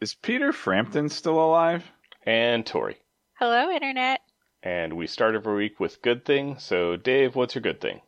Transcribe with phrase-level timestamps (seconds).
[0.00, 1.84] Is Peter Frampton still alive?
[2.24, 2.96] and Tori.
[3.38, 4.20] Hello, Internet.
[4.62, 6.58] And we start every week with good thing.
[6.58, 8.00] So, Dave, what's your good thing?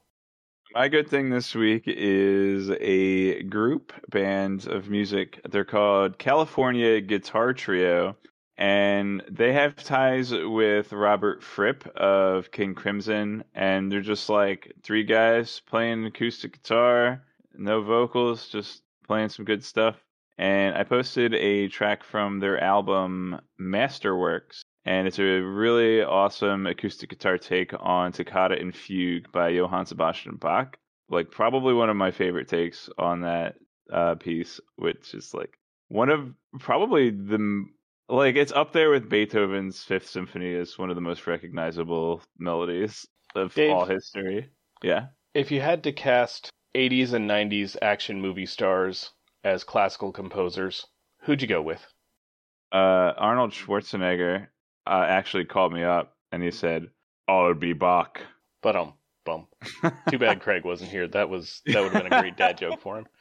[0.74, 5.40] My good thing this week is a group band of music.
[5.50, 8.16] They're called California Guitar Trio,
[8.56, 13.42] and they have ties with Robert Fripp of King Crimson.
[13.54, 17.22] And they're just like three guys playing acoustic guitar,
[17.54, 19.96] no vocals, just playing some good stuff.
[20.40, 27.10] And I posted a track from their album Masterworks, and it's a really awesome acoustic
[27.10, 30.78] guitar take on Toccata and Fugue by Johann Sebastian Bach.
[31.10, 33.56] Like probably one of my favorite takes on that
[33.92, 37.66] uh, piece, which is like one of probably the
[38.08, 43.06] like it's up there with Beethoven's Fifth Symphony as one of the most recognizable melodies
[43.34, 43.72] of Dave?
[43.72, 44.48] all history.
[44.82, 45.08] Yeah.
[45.34, 49.10] If you had to cast 80s and 90s action movie stars
[49.44, 50.86] as classical composers,
[51.22, 51.84] who'd you go with?
[52.72, 54.46] Uh, Arnold Schwarzenegger
[54.86, 56.88] uh, actually called me up and he said,
[57.26, 58.20] "I'll be Bach."
[58.62, 59.46] But um, bum.
[60.10, 61.08] Too bad Craig wasn't here.
[61.08, 63.06] That was that would have been a great dad joke for him.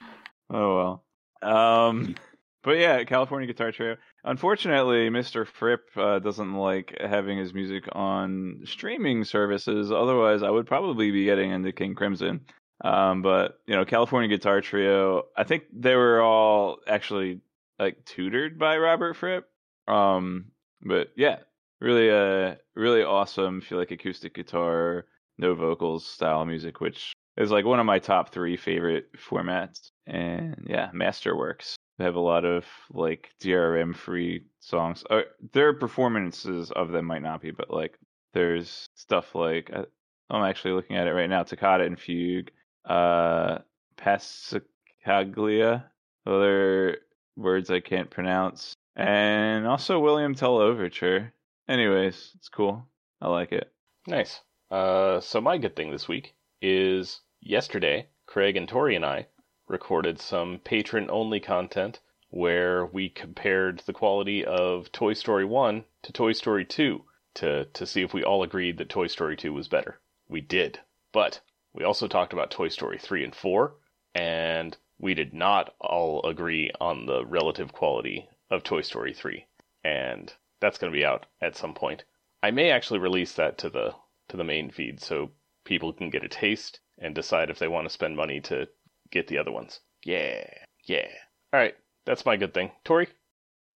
[0.51, 1.03] Oh
[1.43, 1.53] well.
[1.53, 2.15] Um,
[2.63, 3.97] but yeah, California Guitar Trio.
[4.23, 5.45] Unfortunately, Mr.
[5.45, 9.91] Fripp uh, doesn't like having his music on streaming services.
[9.91, 12.45] Otherwise, I would probably be getting into King Crimson.
[12.81, 15.23] Um, but you know, California Guitar Trio.
[15.35, 17.41] I think they were all actually
[17.77, 19.47] like tutored by Robert Fripp.
[19.87, 21.39] Um, but yeah,
[21.81, 23.61] really, uh, really awesome.
[23.69, 25.05] You like acoustic guitar,
[25.37, 29.91] no vocals style music, which is like one of my top three favorite formats.
[30.07, 31.75] And yeah, Masterworks.
[31.97, 35.03] They have a lot of like DRM free songs.
[35.09, 35.21] Uh,
[35.51, 37.97] their performances of them might not be, but like
[38.33, 39.83] there's stuff like uh,
[40.29, 41.43] I'm actually looking at it right now.
[41.43, 42.51] Toccata and Fugue,
[42.85, 43.59] uh,
[43.97, 45.85] Passacaglia,
[46.25, 46.97] other
[47.35, 51.33] words I can't pronounce, and also William Tell Overture.
[51.67, 52.85] Anyways, it's cool.
[53.21, 53.71] I like it.
[54.07, 54.41] Nice.
[54.71, 59.27] Uh, so my good thing this week is yesterday, Craig and Tori and I
[59.67, 66.11] recorded some patron only content where we compared the quality of Toy Story 1 to
[66.11, 67.03] Toy Story 2
[67.35, 69.99] to, to see if we all agreed that Toy Story 2 was better.
[70.27, 70.79] We did.
[71.11, 71.41] But
[71.73, 73.75] we also talked about Toy Story 3 and 4,
[74.15, 79.45] and we did not all agree on the relative quality of Toy Story 3.
[79.83, 82.03] And that's going to be out at some point.
[82.43, 83.95] I may actually release that to the
[84.29, 85.31] to the main feed so
[85.65, 88.67] people can get a taste and decide if they want to spend money to
[89.11, 89.79] get the other ones.
[90.05, 90.45] Yeah,
[90.85, 91.07] yeah.
[91.53, 91.75] All right,
[92.05, 92.71] that's my good thing.
[92.85, 93.07] Tori,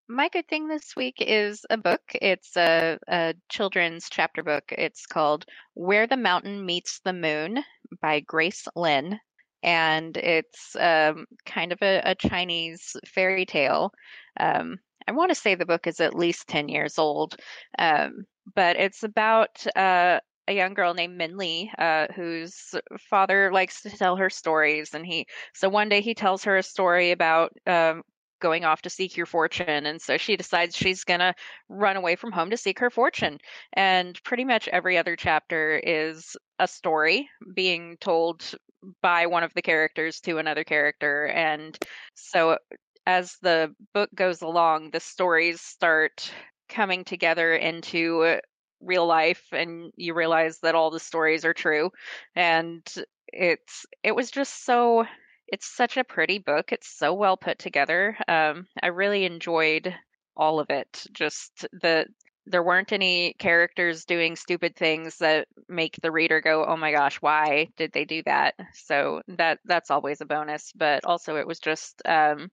[0.08, 2.02] My good thing this week is a book.
[2.20, 4.64] It's a, a children's chapter book.
[4.70, 7.64] It's called Where the Mountain Meets the Moon
[8.00, 9.18] by Grace Lin.
[9.62, 13.92] And it's um, kind of a, a Chinese fairy tale.
[14.38, 17.36] Um, I want to say the book is at least 10 years old,
[17.78, 22.74] um, but it's about uh, a young girl named Min uh, whose
[23.10, 24.94] father likes to tell her stories.
[24.94, 28.02] And he, so one day he tells her a story about um,
[28.42, 29.86] going off to seek your fortune.
[29.86, 31.34] And so she decides she's going to
[31.68, 33.38] run away from home to seek her fortune.
[33.72, 38.54] And pretty much every other chapter is a story being told
[39.00, 41.26] by one of the characters to another character.
[41.26, 41.78] And
[42.14, 42.58] so
[43.06, 46.30] as the book goes along, the stories start
[46.68, 48.40] coming together into
[48.80, 51.90] real life and you realize that all the stories are true
[52.34, 52.82] and
[53.28, 55.06] it's it was just so
[55.52, 56.72] it's such a pretty book.
[56.72, 58.16] It's so well put together.
[58.26, 59.94] Um, I really enjoyed
[60.36, 61.04] all of it.
[61.12, 62.06] Just the
[62.46, 67.18] there weren't any characters doing stupid things that make the reader go, "Oh my gosh,
[67.22, 70.72] why did they do that?" So that that's always a bonus.
[70.74, 72.50] But also, it was just um,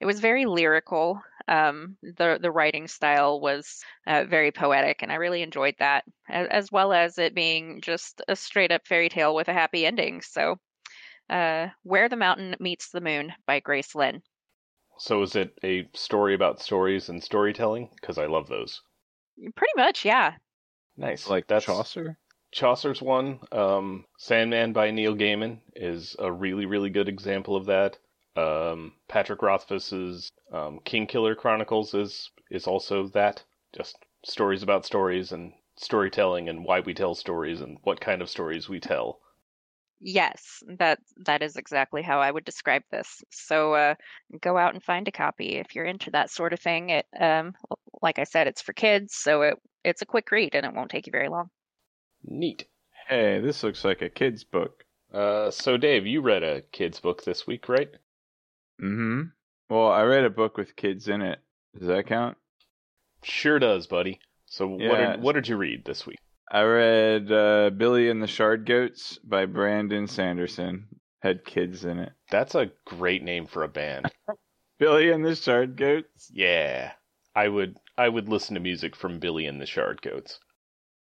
[0.00, 1.20] it was very lyrical.
[1.48, 6.48] Um, the the writing style was uh, very poetic, and I really enjoyed that, as,
[6.48, 10.22] as well as it being just a straight up fairy tale with a happy ending.
[10.22, 10.58] So
[11.30, 14.22] uh, Where the Mountain Meets the Moon by Grace Lin.
[14.98, 17.90] so is it a story about stories and storytelling?
[18.00, 18.82] Because I love those.
[19.54, 20.34] Pretty much, yeah.
[20.96, 21.28] Nice.
[21.28, 22.18] Like that's Chaucer.
[22.50, 23.40] Chaucer's one.
[23.52, 27.98] Um, Sandman by Neil Gaiman is a really, really good example of that.
[28.36, 33.44] Um, Patrick Rothfuss's um, King Killer Chronicles is is also that.
[33.76, 38.30] Just stories about stories and storytelling and why we tell stories and what kind of
[38.30, 39.20] stories we tell.
[40.00, 43.22] Yes, that that is exactly how I would describe this.
[43.30, 43.94] So uh,
[44.40, 46.90] go out and find a copy if you're into that sort of thing.
[46.90, 47.54] It, um,
[48.00, 49.54] like I said, it's for kids, so it
[49.84, 51.50] it's a quick read and it won't take you very long.
[52.24, 52.66] Neat.
[53.08, 54.84] Hey, this looks like a kid's book.
[55.12, 57.90] Uh, so Dave, you read a kid's book this week, right?
[58.80, 59.22] Mm-hmm.
[59.68, 61.40] Well, I read a book with kids in it.
[61.76, 62.36] Does that count?
[63.22, 64.20] Sure does, buddy.
[64.46, 66.18] So what did, what did you read this week?
[66.50, 70.86] I read uh, Billy and the Shard Goats by Brandon Sanderson.
[71.20, 72.12] Had kids in it.
[72.30, 74.10] That's a great name for a band.
[74.78, 76.30] Billy and the Shard Goats.
[76.32, 76.92] yeah.
[77.34, 80.40] I would I would listen to music from Billy and the Shard Goats.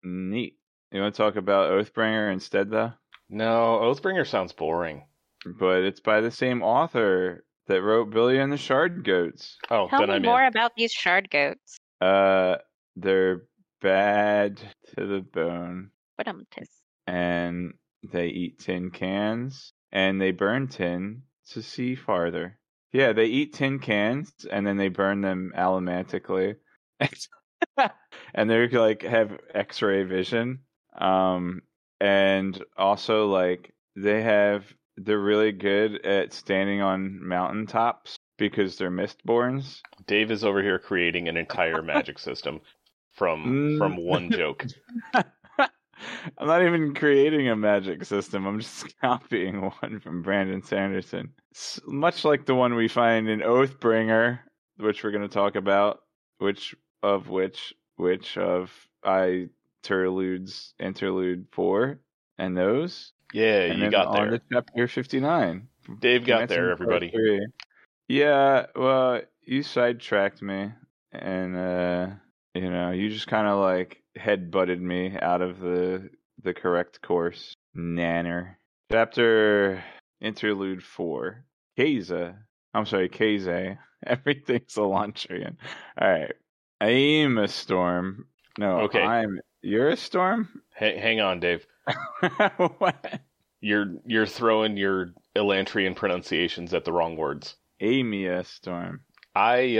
[0.03, 0.57] Neat.
[0.91, 2.93] You want to talk about Oathbringer instead, though?
[3.29, 5.03] No, Oathbringer sounds boring.
[5.59, 9.57] But it's by the same author that wrote Billy and the Shard Goats.
[9.69, 10.47] Oh, Tell then me I'm more in.
[10.47, 11.77] about these shard goats.
[12.01, 12.57] Uh,
[12.95, 13.43] they're
[13.83, 14.59] bad
[14.95, 16.69] to the bone, But tis.
[17.05, 17.73] and
[18.11, 22.57] they eat tin cans, and they burn tin to see farther.
[22.93, 26.55] Yeah, they eat tin cans, and then they burn them allomantically,
[28.33, 30.59] and they're like have X-ray vision.
[30.97, 31.61] Um,
[31.99, 34.65] and also like they have,
[34.97, 39.79] they're really good at standing on mountaintops because they're mistborns.
[40.07, 42.61] Dave is over here creating an entire magic system
[43.13, 43.77] from Mm.
[43.77, 44.65] from one joke.
[46.37, 48.45] I'm not even creating a magic system.
[48.45, 51.31] I'm just copying one from Brandon Sanderson.
[51.55, 54.39] S much like the one we find in Oathbringer,
[54.77, 55.99] which we're going to talk about,
[56.39, 58.71] which of which, which of
[59.03, 59.49] I
[59.83, 61.99] interludes, interlude four,
[62.37, 63.13] and those.
[63.33, 64.37] Yeah, and you got on there.
[64.39, 65.67] to chapter 59.
[65.99, 67.09] Dave got there, everybody.
[67.11, 67.45] three.
[68.07, 70.71] Yeah, well, you sidetracked me,
[71.11, 72.07] and uh,
[72.53, 76.09] you know, you just kind of like head butted me out of the
[76.43, 77.55] the correct course.
[77.75, 78.55] Nanner.
[78.91, 79.83] Chapter
[80.21, 81.45] interlude four.
[81.77, 82.35] Keza.
[82.73, 83.77] I'm sorry, Keze.
[84.05, 85.55] Everything's Elantrian.
[85.99, 86.33] All right.
[86.81, 88.25] I'm a storm.
[88.57, 89.01] No, Okay.
[89.01, 89.39] I'm.
[89.61, 90.61] You're a storm.
[90.77, 91.65] Ha- hang on, Dave.
[92.77, 93.21] what?
[93.61, 97.55] You're you're throwing your Elantrian pronunciations at the wrong words.
[97.79, 99.01] Amy a storm.
[99.33, 99.77] I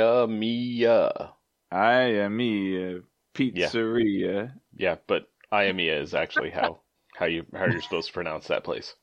[1.73, 3.01] uh uh I am me
[3.33, 4.53] pizzeria.
[4.75, 6.81] yeah, but Aimia is actually how
[7.15, 8.95] how you how you're supposed to pronounce that place.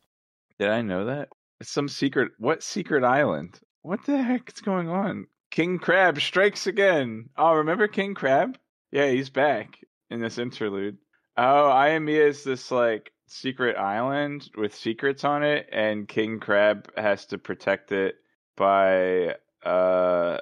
[0.58, 1.28] Did I know that?
[1.60, 2.32] It's some secret.
[2.38, 3.60] What secret island?
[3.82, 5.26] What the heck is going on?
[5.50, 7.28] King Crab strikes again.
[7.36, 8.56] Oh, remember King Crab?
[8.92, 9.78] Yeah, he's back
[10.10, 10.98] in this interlude.
[11.36, 17.26] Oh, Aimia is this like secret island with secrets on it, and King Crab has
[17.26, 18.16] to protect it
[18.56, 20.38] by uh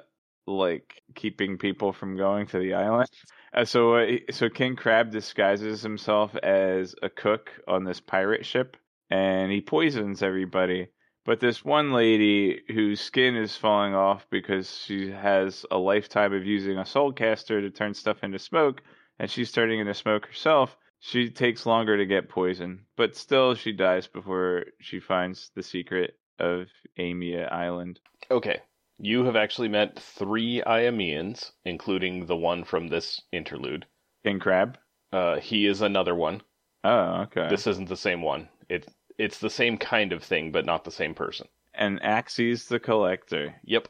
[0.57, 3.09] like keeping people from going to the island.
[3.53, 8.77] Uh, so uh, so King Crab disguises himself as a cook on this pirate ship
[9.09, 10.87] and he poisons everybody.
[11.25, 16.45] But this one lady whose skin is falling off because she has a lifetime of
[16.45, 18.81] using a soul caster to turn stuff into smoke,
[19.19, 20.75] and she's turning into smoke herself.
[21.01, 26.17] She takes longer to get poisoned, but still she dies before she finds the secret
[26.39, 26.67] of
[26.97, 27.99] Amia Island.
[28.31, 28.61] Okay.
[29.01, 33.85] You have actually met three Aimians, including the one from this interlude.
[34.23, 34.77] King Crab.
[35.11, 36.41] Uh, he is another one.
[36.83, 37.47] Oh, okay.
[37.49, 38.49] This isn't the same one.
[38.67, 38.87] It
[39.17, 41.47] it's the same kind of thing, but not the same person.
[41.73, 43.55] and Axies the Collector.
[43.63, 43.87] Yep.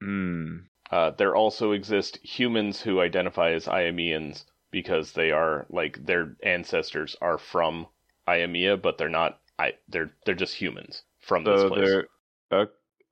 [0.00, 0.56] Hmm.
[0.90, 7.16] Uh, there also exist humans who identify as Aimians because they are like their ancestors
[7.20, 7.86] are from
[8.28, 9.40] Aimia, but they're not.
[9.58, 11.80] I they're they're just humans from this So place.
[11.88, 12.06] they're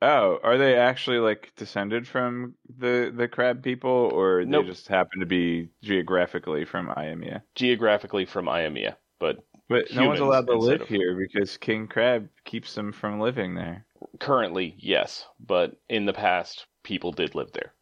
[0.07, 4.65] oh, are they actually like descended from the the crab people, or Nope.
[4.65, 7.43] they just happen to be geographically from Aimia?
[7.55, 9.37] Geographically from Aimia, but
[9.69, 13.55] But no one's allowed to live of- here because King Crab keeps them from living
[13.55, 13.85] there.
[14.21, 15.27] currently yes.
[15.41, 17.73] But in the past, people did live there.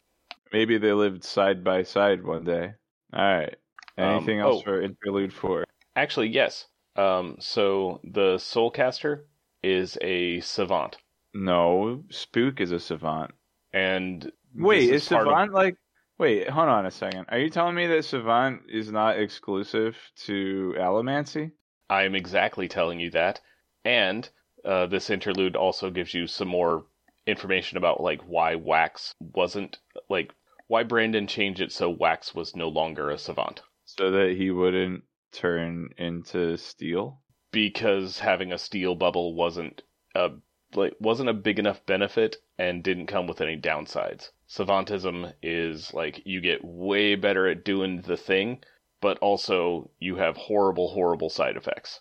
[0.51, 2.73] Maybe they lived side by side one day.
[3.13, 3.55] All right.
[3.97, 4.63] Um, Anything else oh.
[4.63, 5.65] for interlude four?
[5.95, 6.65] Actually, yes.
[6.95, 9.23] Um, so the Soulcaster
[9.63, 10.97] is a savant,
[11.35, 13.31] No, Spook is a savant.
[13.73, 15.75] and Wait, this is part of- Savant like?
[16.17, 17.25] Wait, hold on a second.
[17.27, 21.51] Are you telling me that Savant is not exclusive to Allomancy?
[21.89, 23.41] I am exactly telling you that.
[23.83, 24.27] And
[24.63, 26.85] uh, this interlude also gives you some more
[27.27, 29.77] information about like why Wax wasn't
[30.09, 30.31] like
[30.67, 33.61] why Brandon changed it so Wax was no longer a savant.
[33.83, 37.19] so that he wouldn't turn into steel.
[37.51, 39.81] Because having a steel bubble wasn't
[40.15, 40.29] a
[40.75, 44.29] like wasn't a big enough benefit and didn't come with any downsides.
[44.49, 48.63] Savantism is like you get way better at doing the thing,
[49.01, 51.99] but also you have horrible, horrible side effects.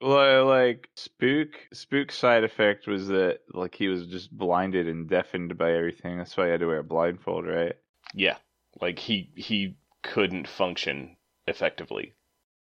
[0.00, 5.56] Well, like spook, spook side effect was that like he was just blinded and deafened
[5.56, 6.18] by everything.
[6.18, 7.76] That's why he had to wear a blindfold, right?
[8.14, 8.36] Yeah,
[8.80, 11.16] like he he couldn't function
[11.46, 12.14] effectively.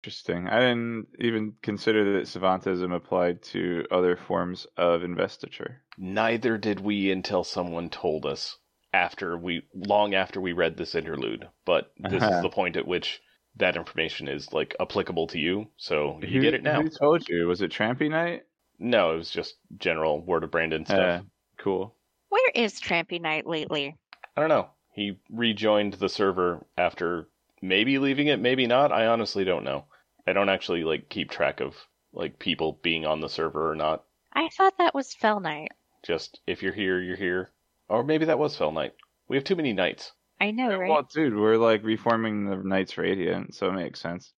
[0.04, 0.48] Interesting.
[0.48, 5.82] I didn't even consider that savantism applied to other forms of investiture.
[5.98, 8.58] Neither did we until someone told us
[8.94, 11.48] after we long after we read this interlude.
[11.66, 13.20] But this is the point at which
[13.58, 16.82] that information is like applicable to you, so you Who- get it now.
[16.82, 17.48] Who told you?
[17.48, 18.44] Was it Trampy Night?
[18.80, 21.22] No, it was just general word of Brandon stuff.
[21.22, 21.24] Uh,
[21.58, 21.96] cool.
[22.30, 23.96] Where is Trampy Night lately?
[24.36, 24.70] I don't know.
[24.94, 27.28] He rejoined the server after
[27.62, 28.92] maybe leaving it, maybe not.
[28.92, 29.86] I honestly don't know.
[30.26, 31.76] I don't actually like keep track of
[32.14, 34.04] like people being on the server or not.
[34.34, 35.72] I thought that was Fell Night.
[36.04, 37.52] Just if you're here, you're here.
[37.90, 38.94] Or maybe that was Fell Night.
[39.28, 40.12] We have too many nights.
[40.40, 40.90] I know, right?
[40.90, 44.34] Well, dude, we're like reforming the Knights Radiant, so it makes sense.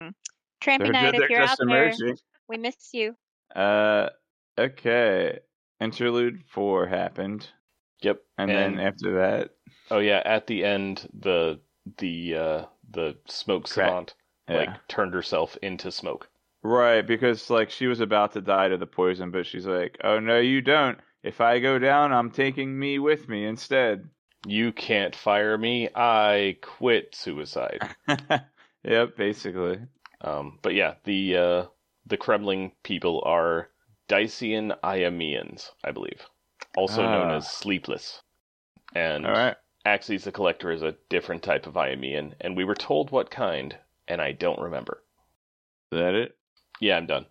[0.61, 2.15] Trampy They're, Night, they're if you're out just there,
[2.47, 3.15] we miss you.
[3.55, 4.09] Uh,
[4.57, 5.39] okay.
[5.81, 7.47] Interlude four happened,
[8.01, 8.21] Yep.
[8.37, 9.51] and, then after that,
[9.91, 11.59] oh yeah, at the end, the
[11.97, 13.87] the uh, the smoke Crack.
[13.89, 14.13] savant
[14.49, 14.55] yeah.
[14.57, 16.27] like turned herself into smoke.
[16.63, 20.19] right, because like she was about to die to the poison, but she's like, "Oh
[20.19, 20.97] no, you don't.
[21.23, 24.09] If I go down, I'm taking me with me instead."
[24.47, 25.89] You can't fire me.
[25.93, 27.79] I quit suicide.
[28.83, 29.79] yep, basically.
[30.21, 31.65] Um, but yeah, the uh,
[32.05, 33.69] the cremling people are
[34.07, 36.25] Dysian Aimians, I believe,
[36.77, 37.35] also known Ah.
[37.35, 38.21] as Sleepless.
[38.95, 39.55] And All right.
[39.85, 43.77] Axies the Collector is a different type of Aimian, and we were told what kind,
[44.09, 45.01] and I don't remember.
[45.91, 46.37] Is that it?
[46.81, 47.25] Yeah, I'm done.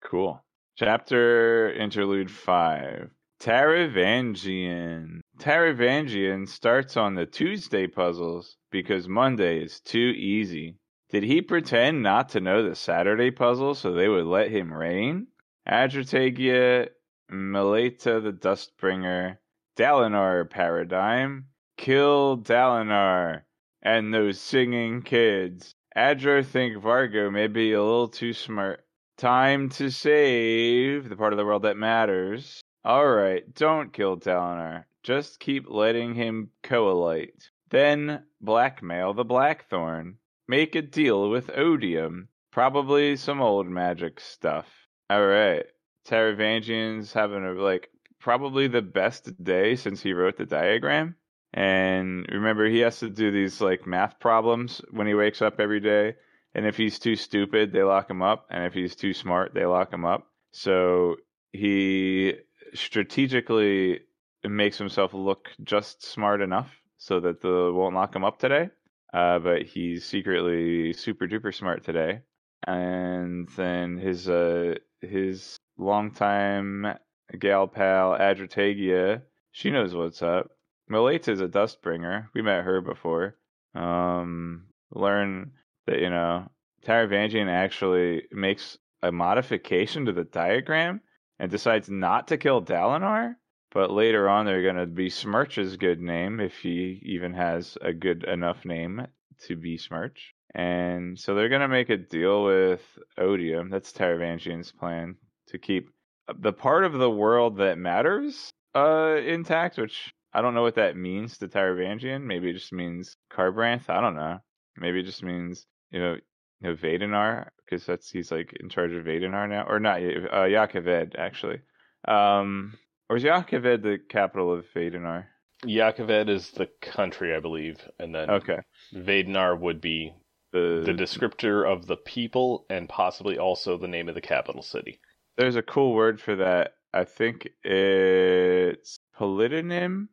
[0.00, 0.40] Cool.
[0.76, 5.20] Chapter Interlude 5 Taravangian.
[5.38, 10.78] Taravangian starts on the Tuesday puzzles because Monday is too easy.
[11.10, 15.26] Did he pretend not to know the Saturday puzzle so they would let him reign?
[15.68, 16.88] Adrotagia,
[17.28, 19.38] Malata the Dustbringer,
[19.76, 23.42] Dalinar Paradigm, Kill Dalinar,
[23.82, 25.74] and those singing kids.
[25.96, 28.84] Adro think Vargo may be a little too smart.
[29.16, 32.60] Time to save the part of the world that matters.
[32.84, 34.84] Alright, don't kill Dalinar.
[35.02, 37.50] Just keep letting him coalite.
[37.70, 40.18] Then blackmail the Blackthorn.
[40.48, 42.28] Make a deal with Odium.
[42.50, 44.66] Probably some old magic stuff.
[45.10, 45.66] Alright.
[46.06, 51.16] Taravangian's having a like probably the best day since he wrote the diagram.
[51.54, 55.78] And remember he has to do these like math problems when he wakes up every
[55.78, 56.16] day.
[56.52, 58.46] And if he's too stupid, they lock him up.
[58.50, 60.26] And if he's too smart, they lock him up.
[60.50, 61.16] So
[61.52, 62.34] he
[62.74, 64.00] strategically
[64.44, 68.70] makes himself look just smart enough so that they won't lock him up today.
[69.12, 72.22] Uh, but he's secretly super duper smart today.
[72.66, 76.94] And then his uh, his longtime
[77.38, 80.50] gal pal Adrotagia, she knows what's up.
[80.88, 82.30] Malata's a dust bringer.
[82.34, 83.36] We met her before.
[83.74, 85.52] Um, learn
[85.86, 86.50] that you know
[86.84, 91.00] Taravangian actually makes a modification to the diagram
[91.38, 93.34] and decides not to kill Dalinar.
[93.72, 97.92] But later on, they're going to be Smirch's good name if he even has a
[97.92, 99.04] good enough name
[99.46, 100.32] to be Smirch.
[100.54, 102.80] And so they're going to make a deal with
[103.18, 103.70] Odium.
[103.70, 105.16] That's Taravangian's plan
[105.48, 105.90] to keep
[106.38, 110.96] the part of the world that matters uh, intact, which I don't know what that
[110.96, 112.22] means to Taravangian.
[112.22, 113.88] Maybe it just means Kharbranth.
[113.88, 114.38] I don't know.
[114.76, 116.16] Maybe it just means, you know,
[116.60, 120.00] you know Vedenar, because that's he's like in charge of Vedenar now, or not?
[120.02, 121.60] Uh, Jah Keved actually.
[122.08, 122.74] Um,
[123.08, 125.26] or is Jah Keved the capital of Vedenar?
[125.64, 128.58] Yakoved is the country, I believe, and then Okay,
[128.94, 130.12] Vedenar would be
[130.52, 135.00] the the descriptor of the people and possibly also the name of the capital city.
[135.36, 136.72] there's a cool word for that.
[136.92, 140.08] I think it's Polytonym.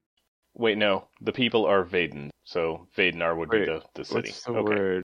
[0.55, 4.29] Wait, no, the people are Veden, so Vedenar would Wait, be the, the city.
[4.29, 4.75] What's the okay.
[4.75, 5.03] word?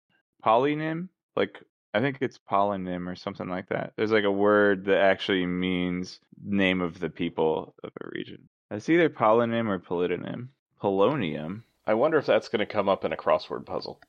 [0.44, 1.08] Polynym?
[1.36, 1.62] Like
[1.94, 3.92] I think it's polynym or something like that.
[3.96, 8.48] There's like a word that actually means name of the people of a region.
[8.70, 10.48] It's either polynym or polytonym.
[10.82, 11.62] Polonium.
[11.86, 14.00] I wonder if that's going to come up in a crossword puzzle.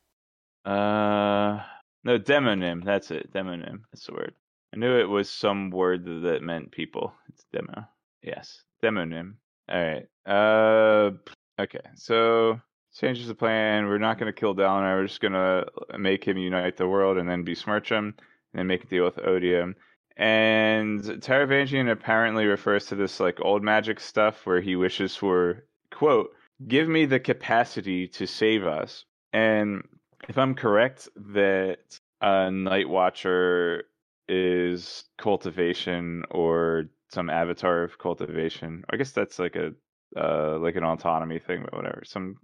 [0.63, 1.61] Uh,
[2.03, 2.83] no, demonym.
[2.85, 3.33] That's it.
[3.33, 3.81] Demonym.
[3.91, 4.33] That's the word.
[4.73, 7.13] I knew it was some word that, that meant people.
[7.29, 7.85] It's demo.
[8.21, 9.35] Yes, demonym.
[9.69, 10.07] All right.
[10.25, 11.11] Uh,
[11.59, 11.79] okay.
[11.95, 12.59] So
[12.97, 13.87] changes the plan.
[13.87, 14.97] We're not going to kill Dalinar.
[14.97, 15.65] We're just going to
[15.97, 19.19] make him unite the world and then besmirch him, and then make a deal with
[19.19, 19.75] Odium.
[20.15, 26.29] and Taravangian apparently refers to this like old magic stuff where he wishes for quote,
[26.67, 29.87] "Give me the capacity to save us." And
[30.29, 33.85] if I'm correct, that a Night Watcher
[34.29, 38.83] is cultivation or some avatar of cultivation.
[38.91, 39.71] I guess that's like a
[40.15, 42.03] uh, like an autonomy thing, but whatever.
[42.05, 42.37] Some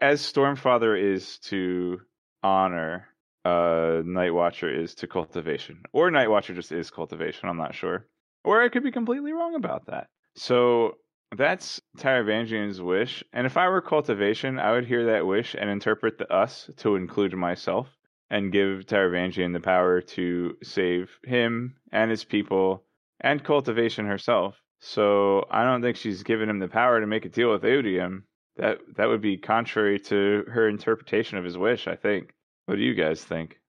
[0.00, 2.00] as Stormfather is to
[2.42, 3.08] honor,
[3.44, 7.48] uh, Night Watcher is to cultivation, or Night Watcher just is cultivation.
[7.48, 8.06] I'm not sure,
[8.44, 10.08] or I could be completely wrong about that.
[10.36, 10.98] So
[11.36, 16.18] that's Taravangian's wish, and if I were cultivation, I would hear that wish and interpret
[16.18, 17.88] the us to include myself,
[18.30, 22.85] and give Taravangian the power to save him and his people
[23.20, 24.60] and cultivation herself.
[24.80, 28.24] So I don't think she's given him the power to make a deal with Odium.
[28.56, 32.34] That that would be contrary to her interpretation of his wish, I think.
[32.66, 33.60] What do you guys think?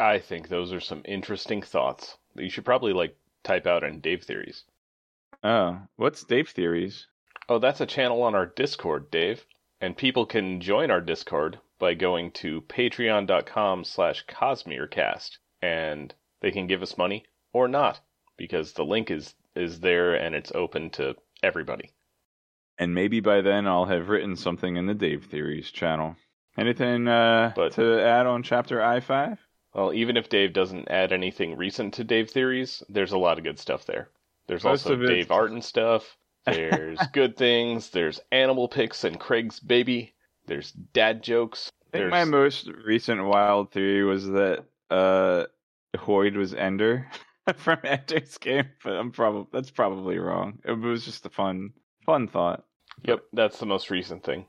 [0.00, 4.00] I think those are some interesting thoughts that you should probably like type out in
[4.00, 4.64] Dave Theories.
[5.42, 7.06] Oh, what's Dave Theories?
[7.48, 9.44] Oh, that's a channel on our Discord, Dave.
[9.80, 15.38] And people can join our Discord by going to patreon.com slash cosmerecast.
[15.60, 18.00] And they can give us money or not,
[18.36, 21.90] because the link is is there and it's open to everybody.
[22.78, 26.16] And maybe by then I'll have written something in the Dave Theories channel.
[26.56, 29.38] Anything uh, But- to add on chapter I five?
[29.74, 33.44] Well, even if Dave doesn't add anything recent to Dave Theories, there's a lot of
[33.44, 34.10] good stuff there.
[34.46, 36.16] There's Most also Dave Arden stuff.
[36.44, 37.90] There's good things.
[37.90, 40.12] There's animal pics and Craig's baby.
[40.46, 41.70] There's dad jokes.
[41.70, 45.44] I think There's my most recent wild theory was that uh,
[45.96, 47.08] Hoid was Ender
[47.56, 50.60] from Ender's Game, but I'm probably that's probably wrong.
[50.64, 51.72] It was just a fun
[52.06, 52.64] fun thought.
[53.04, 54.46] Yep, that's the most recent thing.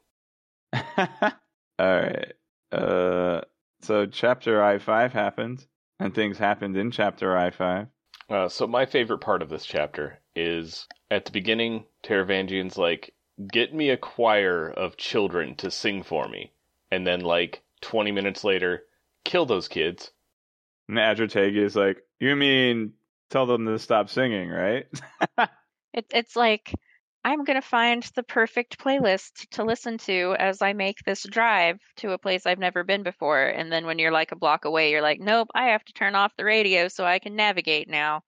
[0.73, 1.31] All
[1.79, 2.33] right.
[2.71, 3.41] Uh,
[3.81, 5.65] so chapter I five happened,
[5.99, 7.87] and things happened in chapter I five.
[8.29, 13.13] Uh, so my favorite part of this chapter is at the beginning, Taravangian's like,
[13.51, 16.53] "Get me a choir of children to sing for me,"
[16.91, 18.85] and then like 20 minutes later,
[19.25, 20.11] kill those kids.
[20.87, 22.93] And Adrotegi is like, "You mean
[23.29, 24.85] tell them to stop singing, right?"
[25.95, 26.73] It, it's like
[27.23, 32.13] I'm gonna find the perfect playlist to listen to as I make this drive to
[32.13, 33.45] a place I've never been before.
[33.45, 36.15] And then when you're like a block away, you're like, nope, I have to turn
[36.15, 38.23] off the radio so I can navigate now.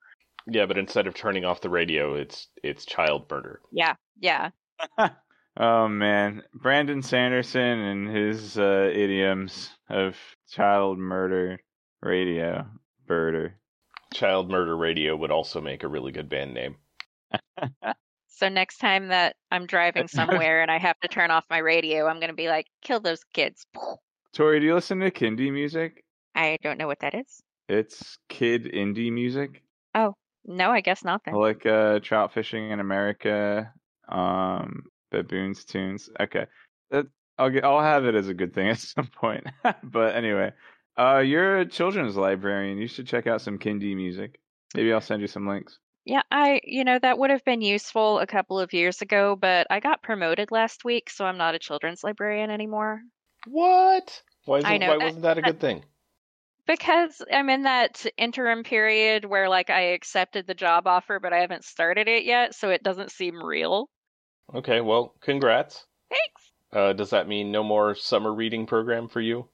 [0.45, 3.61] Yeah, but instead of turning off the radio, it's it's child murder.
[3.71, 4.51] Yeah, yeah.
[5.57, 10.15] oh man, Brandon Sanderson and his uh, idioms of
[10.51, 11.59] child murder
[12.01, 12.67] radio
[13.09, 13.53] birder.
[14.15, 16.77] Child murder radio would also make a really good band name.
[18.37, 22.05] So next time that I'm driving somewhere and I have to turn off my radio,
[22.05, 23.65] I'm gonna be like, kill those kids.
[24.33, 26.03] Tori, do you listen to Kindy music?
[26.35, 27.41] I don't know what that is.
[27.69, 29.63] It's kid indie music,
[29.95, 31.35] Oh, No, I guess not then.
[31.35, 33.71] like uh, trout fishing in America,
[34.09, 36.09] um, baboons tunes.
[36.19, 36.45] Okay,
[36.91, 37.05] that
[37.37, 37.63] I'll get.
[37.63, 39.45] I'll have it as a good thing at some point.
[39.81, 40.51] but anyway,
[40.97, 42.77] uh, you're a children's librarian.
[42.77, 44.39] You should check out some Kindy music.
[44.75, 45.79] Maybe I'll send you some links.
[46.05, 49.65] Yeah, I, you know, that would have been useful a couple of years ago, but
[49.71, 53.01] I got promoted last week, so I'm not a children's librarian anymore.
[53.47, 54.21] What?
[54.45, 55.83] Why, isn't, I know why wasn't that a good thing?
[56.67, 61.39] Because I'm in that interim period where, like, I accepted the job offer, but I
[61.39, 63.89] haven't started it yet, so it doesn't seem real.
[64.53, 65.85] Okay, well, congrats.
[66.09, 66.51] Thanks.
[66.71, 69.47] Uh, does that mean no more summer reading program for you?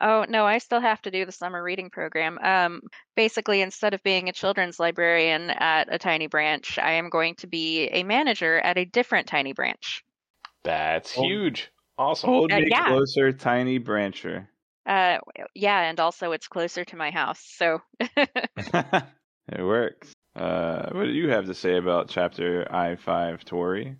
[0.00, 2.38] Oh, no, I still have to do the summer reading program.
[2.42, 2.82] Um,
[3.16, 7.46] basically, instead of being a children's librarian at a tiny branch, I am going to
[7.46, 10.04] be a manager at a different tiny branch.
[10.64, 11.22] That's Oh.
[11.22, 11.70] huge.
[11.96, 12.30] Awesome.
[12.30, 12.86] Hold Uh, me yeah.
[12.86, 14.46] closer, tiny brancher.
[14.86, 15.18] Uh,
[15.54, 19.04] yeah, and also it's closer to my house, so it
[19.58, 20.12] works.
[20.36, 23.96] Uh, what do you have to say about chapter I five, Tori?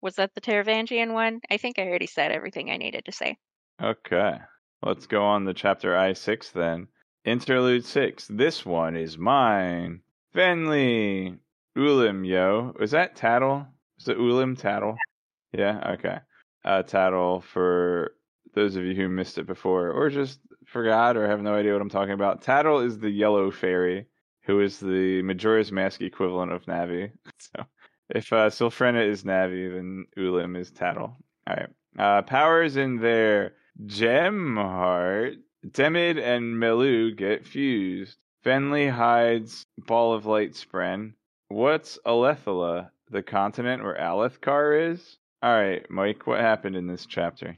[0.00, 1.40] was that the Taravangian one?
[1.50, 3.36] I think I already said everything I needed to say.
[3.82, 4.38] Okay,
[4.82, 6.88] let's go on to chapter I six then.
[7.24, 8.26] Interlude six.
[8.28, 10.00] This one is mine.
[10.34, 11.38] Venli.
[11.76, 12.74] Ulim, yo.
[12.78, 13.66] Was that Tattle?
[13.98, 14.96] Is it Ulim Tattle?
[15.52, 16.18] Yeah, okay.
[16.64, 18.12] Uh, Tattle for
[18.54, 21.82] those of you who missed it before or just forgot or have no idea what
[21.82, 22.42] I'm talking about.
[22.42, 24.06] Tattle is the yellow fairy
[24.42, 27.12] who is the Majora's Mask equivalent of Navi.
[27.38, 27.64] So
[28.10, 31.16] if uh, is Navi, then Ulim is Tattle.
[31.46, 31.68] All right.
[31.98, 33.52] Uh, powers in their
[33.86, 35.34] gem heart.
[35.72, 38.16] Demid and Melu get fused.
[38.44, 41.14] Venli hides Ball of Light Spren.
[41.48, 42.90] What's Alethala?
[43.10, 45.18] The continent where Alethkar is?
[45.44, 47.56] Alright, Mike, what happened in this chapter?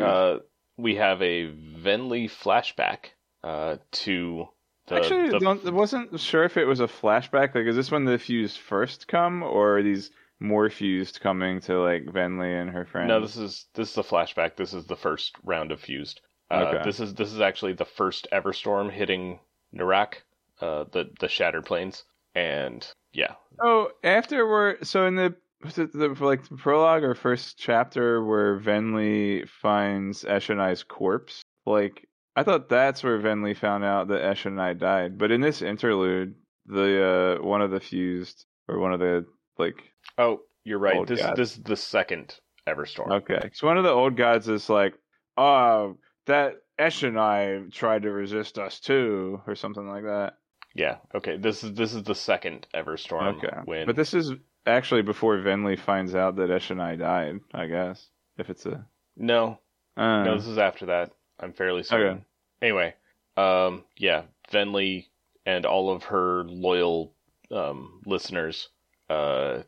[0.00, 0.38] Uh,
[0.76, 3.10] we have a Venli flashback
[3.44, 4.48] uh, to
[4.86, 7.54] The, Actually, the- I wasn't sure if it was a flashback.
[7.54, 11.80] Like, is this when the fused first come, or are these more fused coming to
[11.82, 13.08] like Venli and her friends?
[13.08, 14.56] no, this is this is a flashback.
[14.56, 16.20] This is the first round of fused.
[16.50, 16.82] Uh, Okay.
[16.84, 19.40] This is this is actually the first ever storm hitting
[19.74, 20.14] Narak,
[20.60, 25.92] uh, the the shattered plains, and yeah, Oh, after we're so in the was it
[25.92, 31.42] the like the prologue or first chapter where Venli finds Eshonai's corpse.
[31.64, 35.16] Like I thought that's where Venli found out that Eshenai died.
[35.18, 36.34] But in this interlude,
[36.66, 39.24] the uh one of the fused or one of the
[39.58, 39.76] like
[40.18, 41.06] Oh, you're right.
[41.06, 42.34] This this is the second
[42.66, 43.12] ever storm.
[43.12, 44.94] okay, so one of the old gods is like,
[45.36, 50.34] oh, that Eshonai tried to resist us too, or something like that.
[50.74, 50.96] Yeah.
[51.14, 51.36] Okay.
[51.36, 53.36] This is this is the second ever storm.
[53.36, 54.32] Okay, When but this is
[54.66, 57.40] actually before Venli finds out that Eshonai died.
[57.54, 59.58] I guess if it's a no
[59.96, 61.12] uh, no this is after that.
[61.38, 62.08] I'm fairly certain.
[62.08, 62.24] Okay.
[62.62, 62.94] Anyway,
[63.36, 65.06] um, yeah, Venli
[65.44, 67.12] and all of her loyal
[67.50, 68.68] um listeners
[69.08, 69.62] uh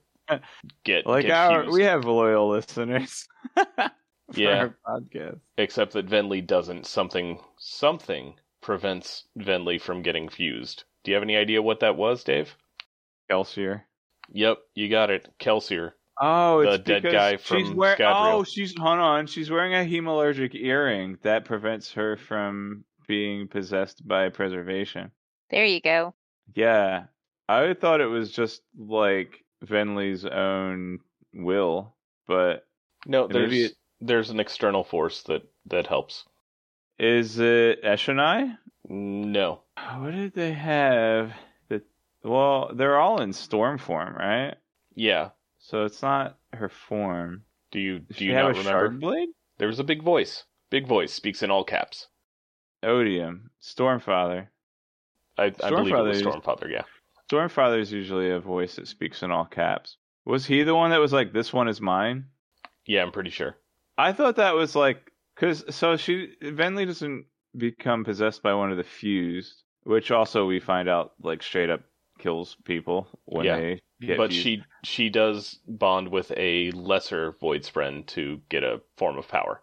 [0.84, 1.74] get Like get our, fused.
[1.74, 3.26] we have loyal listeners.
[3.54, 3.90] for
[4.34, 4.68] Yeah.
[4.86, 5.40] our podcast.
[5.56, 6.86] except that Venli doesn't.
[6.86, 10.84] Something something prevents Venli from getting fused.
[11.04, 12.54] Do you have any idea what that was, Dave?
[13.30, 13.82] Kelsier.
[14.32, 15.28] Yep, you got it.
[15.40, 15.92] Kelsier.
[16.20, 18.32] Oh, The dead because guy she's from wear- Scadrial.
[18.34, 19.26] Oh, she's hold on.
[19.28, 25.12] She's wearing a hemalurgic earring that prevents her from being possessed by preservation.
[25.50, 26.14] There you go.
[26.54, 27.04] Yeah,
[27.48, 31.00] I thought it was just like Venli's own
[31.32, 31.94] will,
[32.26, 32.66] but
[33.06, 36.24] No, there's it- there's an external force that that helps.
[36.98, 38.56] is it Eshonai?
[38.88, 39.62] No.
[39.98, 41.32] What did they have?
[41.68, 41.82] That
[42.22, 44.54] well, they're all in storm form, right?
[44.94, 45.30] Yeah.
[45.58, 47.44] So it's not her form.
[47.70, 48.70] Do you do you have not a remember?
[48.70, 49.28] shard blade?
[49.58, 50.44] There was a big voice.
[50.70, 52.06] Big voice speaks in all caps.
[52.82, 54.48] Odium, Stormfather.
[55.36, 56.70] I, I believe it Stormfather was Stormfather.
[56.70, 56.82] Yeah.
[57.30, 59.96] Stormfather is usually a voice that speaks in all caps.
[60.24, 62.26] Was he the one that was like, "This one is mine"?
[62.86, 63.56] Yeah, I'm pretty sure.
[63.96, 68.76] I thought that was like, cause so she Venli doesn't become possessed by one of
[68.76, 71.82] the fused, which also we find out like straight up
[72.18, 74.42] kills people when Yeah, they get but fused.
[74.42, 79.62] she she does bond with a lesser void spren to get a form of power.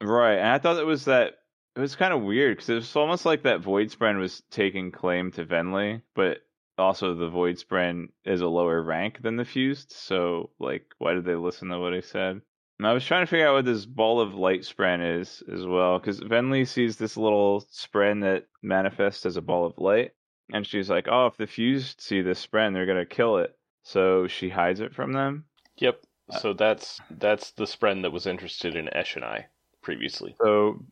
[0.00, 1.38] Right, and I thought it was that
[1.74, 4.90] it was kind of weird because it was almost like that Void Spren was taking
[4.90, 6.38] claim to Venli, but
[6.78, 9.92] also the Void Spren is a lower rank than the Fused.
[9.92, 12.40] So, like, why did they listen to what I said?
[12.78, 15.66] And I was trying to figure out what this ball of light Spren is as
[15.66, 20.12] well, because Venli sees this little Spren that manifests as a ball of light,
[20.52, 24.28] and she's like, "Oh, if the Fused see this Spren, they're gonna kill it." So
[24.28, 25.46] she hides it from them.
[25.78, 26.02] Yep.
[26.30, 29.46] Uh, So that's that's the spren that was interested in Eshonai
[29.82, 30.36] previously.
[30.40, 30.84] So,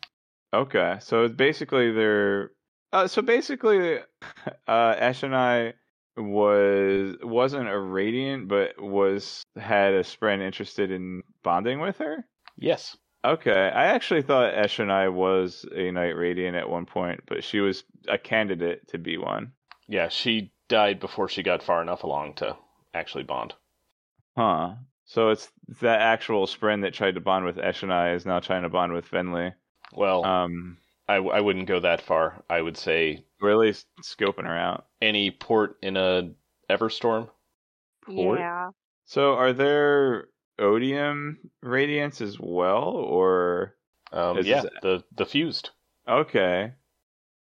[0.52, 2.50] okay, so it's basically they're.
[2.92, 3.98] Uh, so basically,
[4.68, 5.74] uh, Eshonai
[6.16, 12.24] was wasn't a radiant, but was had a spren interested in bonding with her.
[12.56, 12.96] Yes.
[13.24, 17.82] Okay, I actually thought Eshonai was a Knight Radiant at one point, but she was
[18.08, 19.52] a candidate to be one.
[19.88, 22.56] Yeah, she died before she got far enough along to
[22.94, 23.54] actually bond.
[24.36, 24.74] Huh.
[25.06, 28.68] So it's that actual spren that tried to bond with Eshonai is now trying to
[28.68, 29.54] bond with Venli.
[29.92, 32.42] Well, Um, I, I wouldn't go that far.
[32.50, 34.86] I would say we're at least scoping her out.
[35.00, 36.30] any port in a
[36.68, 37.28] Everstorm.
[38.04, 38.38] Port?
[38.40, 38.70] Yeah.
[39.04, 43.76] So are there odium radiants as well, or
[44.12, 45.70] Um, yeah, this- the the fused.
[46.08, 46.72] okay?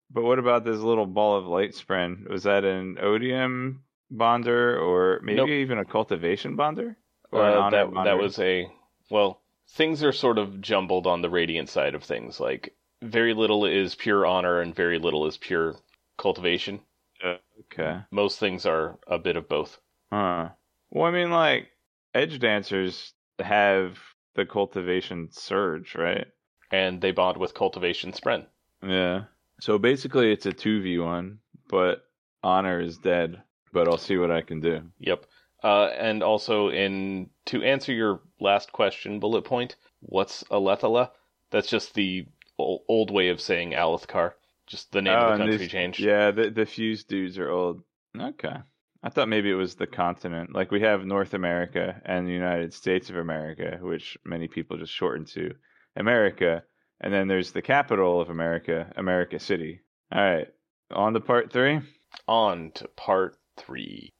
[0.09, 2.29] But what about this little ball of light spren?
[2.29, 5.49] Was that an odium bonder, or maybe Nope.
[5.49, 6.97] even a cultivation bonder,
[7.31, 8.09] or an Uh, honor that bonder?
[8.11, 8.71] that was a
[9.09, 9.41] well.
[9.71, 12.39] Things are sort of jumbled on the radiant side of things.
[12.39, 15.75] Like very little is pure honor, and very little is pure
[16.17, 16.79] cultivation.
[17.23, 18.01] okay.
[18.11, 19.79] Most things are a bit of both.
[20.11, 20.49] Huh.
[20.89, 21.69] Well, I mean, like
[22.13, 23.97] edge dancers have
[24.35, 26.27] the cultivation surge, right?
[26.71, 28.45] and they bond with cultivation spren.
[28.83, 29.23] Yeah.
[29.59, 32.03] So basically, it's a two v one, but
[32.43, 33.41] honor is dead.
[33.73, 34.81] But I'll see what I can do.
[34.99, 35.25] Yep.
[35.63, 41.11] Uh, and also, in to answer your last question, bullet point, what's Alethala?
[41.51, 44.33] That's just the old way of saying Alethkar.
[44.65, 45.99] Just the name Oh, of the oh, country these- changed.
[45.99, 47.83] Yeah, the the fused dudes are old.
[48.19, 48.55] Okay.
[49.03, 50.53] I thought maybe it was the continent.
[50.53, 54.91] Like we have North America and the United States of America, which many people just
[54.91, 55.53] shorten to
[55.95, 56.63] America.
[56.99, 59.81] And then there's the capital of America, America City.
[60.11, 60.47] All right.
[60.91, 61.79] On to part three.
[62.27, 64.13] On to part three.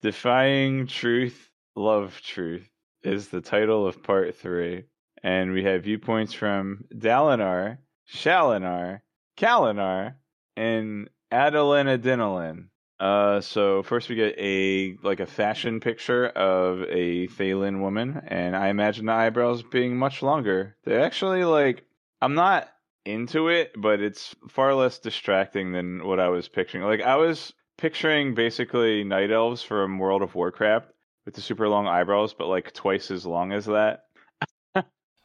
[0.00, 2.68] Defying Truth, Love Truth
[3.02, 4.84] is the title of part three.
[5.24, 9.00] And we have viewpoints from Dalinar, Shalinar,
[9.38, 10.16] Kalinar,
[10.54, 12.66] and Adeline Adenolin.
[13.00, 18.54] Uh, so first we get a like a fashion picture of a Thaylen woman, and
[18.54, 20.76] I imagine the eyebrows being much longer.
[20.84, 21.84] They're actually like
[22.20, 22.68] I'm not
[23.06, 26.84] into it, but it's far less distracting than what I was picturing.
[26.84, 30.92] Like I was picturing basically night elves from World of Warcraft
[31.24, 34.04] with the super long eyebrows, but like twice as long as that.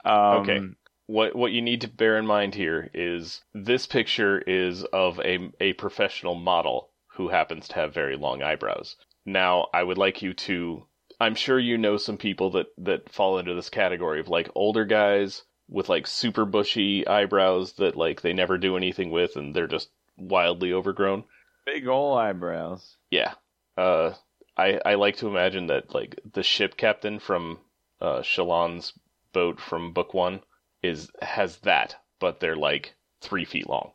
[0.09, 0.61] Um, Okay.
[1.05, 5.51] What what you need to bear in mind here is this picture is of a
[5.59, 8.95] a professional model who happens to have very long eyebrows.
[9.25, 10.85] Now, I would like you to
[11.19, 14.85] I'm sure you know some people that that fall into this category of like older
[14.85, 19.67] guys with like super bushy eyebrows that like they never do anything with and they're
[19.67, 21.23] just wildly overgrown.
[21.65, 22.97] Big ol' eyebrows.
[23.11, 23.33] Yeah.
[23.77, 24.13] Uh
[24.55, 27.59] I I like to imagine that like the ship captain from
[27.99, 28.93] uh Shalon's
[29.33, 30.41] boat from book 1
[30.83, 33.91] is has that, but they're like 3 feet long.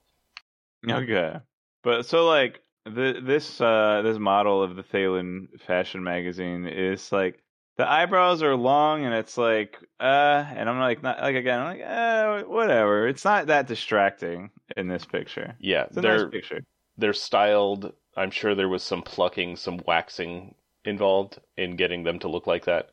[0.89, 1.37] Okay.
[1.83, 7.43] But so like the this uh this model of the Thaylen fashion magazine is like
[7.77, 11.79] the eyebrows are long and it's like uh and I'm like not like again I'm
[11.79, 13.09] like uh whatever.
[13.09, 15.55] It's not that distracting in this picture.
[15.59, 16.61] Yeah, It's a they're nice picture.
[16.99, 17.93] they're styled.
[18.17, 22.67] I'm sure there was some plucking, some waxing involved in getting them to look like
[22.67, 22.91] that.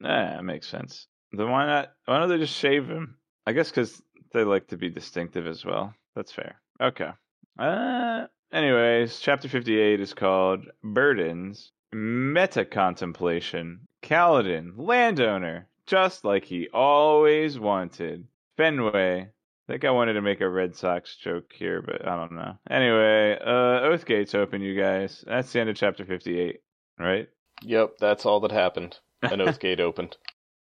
[0.00, 1.08] Yeah, it makes sense.
[1.36, 1.92] Then why not?
[2.06, 3.16] Why don't they just shave him?
[3.46, 5.94] I guess because they like to be distinctive as well.
[6.14, 6.56] That's fair.
[6.80, 7.10] Okay.
[7.58, 8.26] Uh.
[8.52, 13.86] Anyways, chapter fifty-eight is called "Burdens." Meta contemplation.
[14.02, 18.26] Kaladin, landowner, just like he always wanted.
[18.56, 19.20] Fenway.
[19.22, 22.58] I think I wanted to make a Red Sox joke here, but I don't know.
[22.68, 25.24] Anyway, uh, Oathgate's open, you guys.
[25.26, 26.60] That's the end of chapter fifty-eight,
[26.98, 27.28] right?
[27.62, 28.98] Yep, that's all that happened.
[29.22, 30.16] An oath gate opened.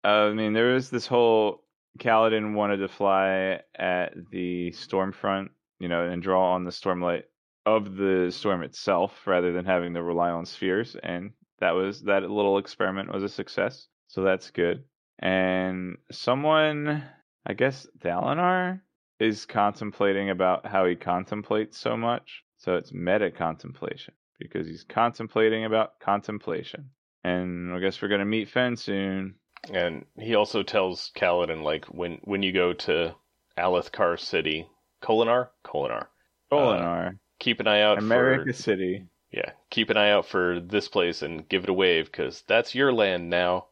[0.04, 1.64] Uh, I mean, there was this whole
[1.98, 7.24] Kaladin wanted to fly at the storm front, you know, and draw on the stormlight
[7.66, 12.22] of the storm itself rather than having to rely on spheres, and that was that
[12.22, 13.88] little experiment was a success.
[14.08, 14.84] So that's good.
[15.18, 17.04] And someone,
[17.46, 18.80] I guess Dalinar,
[19.18, 22.42] is contemplating about how he contemplates so much.
[22.56, 26.90] So it's meta contemplation because he's contemplating about contemplation.
[27.22, 29.34] And I guess we're gonna meet Fen soon.
[29.72, 33.14] And he also tells Kaladin like when when you go to
[33.58, 34.68] Alethkar City,
[35.02, 36.06] Kholinar, Kholinar,
[36.50, 39.06] Kholinar, keep an eye out for America for City.
[39.30, 42.74] yeah, keep an eye out for this place and give it a wave because that's
[42.74, 43.66] your land now.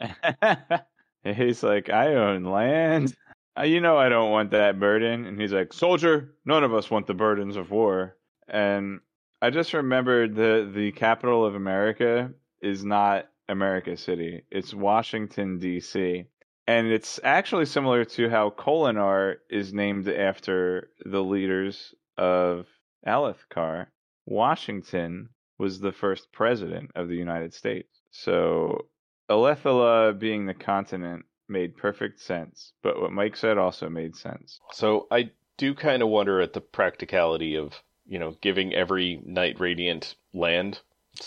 [1.24, 3.14] He's like, I own land.
[3.58, 5.26] Uh, You know I don't want that burden.
[5.26, 8.16] And he's like, Soldier, none of us want the burdens of war.
[8.48, 9.00] And
[9.40, 14.44] I just remembered the the capital of America is not America City.
[14.50, 16.24] It's Washington D.C.
[16.66, 22.66] And it's actually similar to how Kholinar is named after the leaders of
[23.06, 23.86] Alethkar.
[24.26, 28.00] Washington was the first president of the United States.
[28.10, 28.86] So
[29.28, 34.60] Alethala being the continent made perfect sense, but what Mike said also made sense.
[34.72, 37.74] So I do kind of wonder at the practicality of
[38.06, 40.80] you know giving every Knight Radiant land.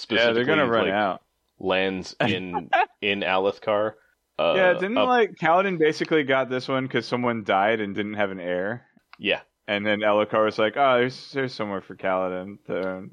[0.10, 1.21] Yeah, they're gonna run like, out.
[1.60, 2.70] Lands in
[3.02, 3.94] in Alethkar.
[4.38, 8.15] Uh, yeah, didn't up- like Kaladin basically got this one because someone died and didn't
[8.15, 8.86] have an heir,
[9.18, 9.39] yeah.
[9.68, 13.10] and then Elhokar was like, "Oh, there's there's somewhere for Kaladin to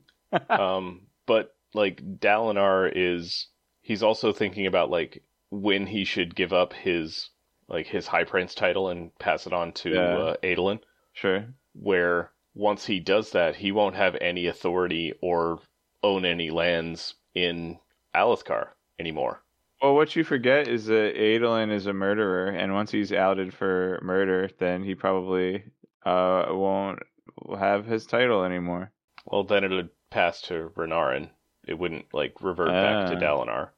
[0.60, 3.46] um, but like Dalinar is
[3.82, 7.30] he's also thinking about like when he should give up his
[7.68, 10.16] like his high prince title and pass it on to Yeah.
[10.18, 10.80] uh, Adolin,
[11.12, 11.46] Sure.
[11.74, 15.60] where once he does that, he won't have any authority or
[16.02, 17.78] own any lands in
[18.14, 19.42] Alethkar anymore.
[19.80, 23.98] Well, what you forget is that Adolin is a murderer, and once he's outed for
[24.02, 25.64] murder, then he probably
[26.04, 27.00] uh won't
[27.58, 28.92] have his title anymore.
[29.26, 31.30] Well, then it would pass to Renarin.
[31.66, 33.20] It wouldn't like revert back to Ah.
[33.20, 33.68] Dalinar.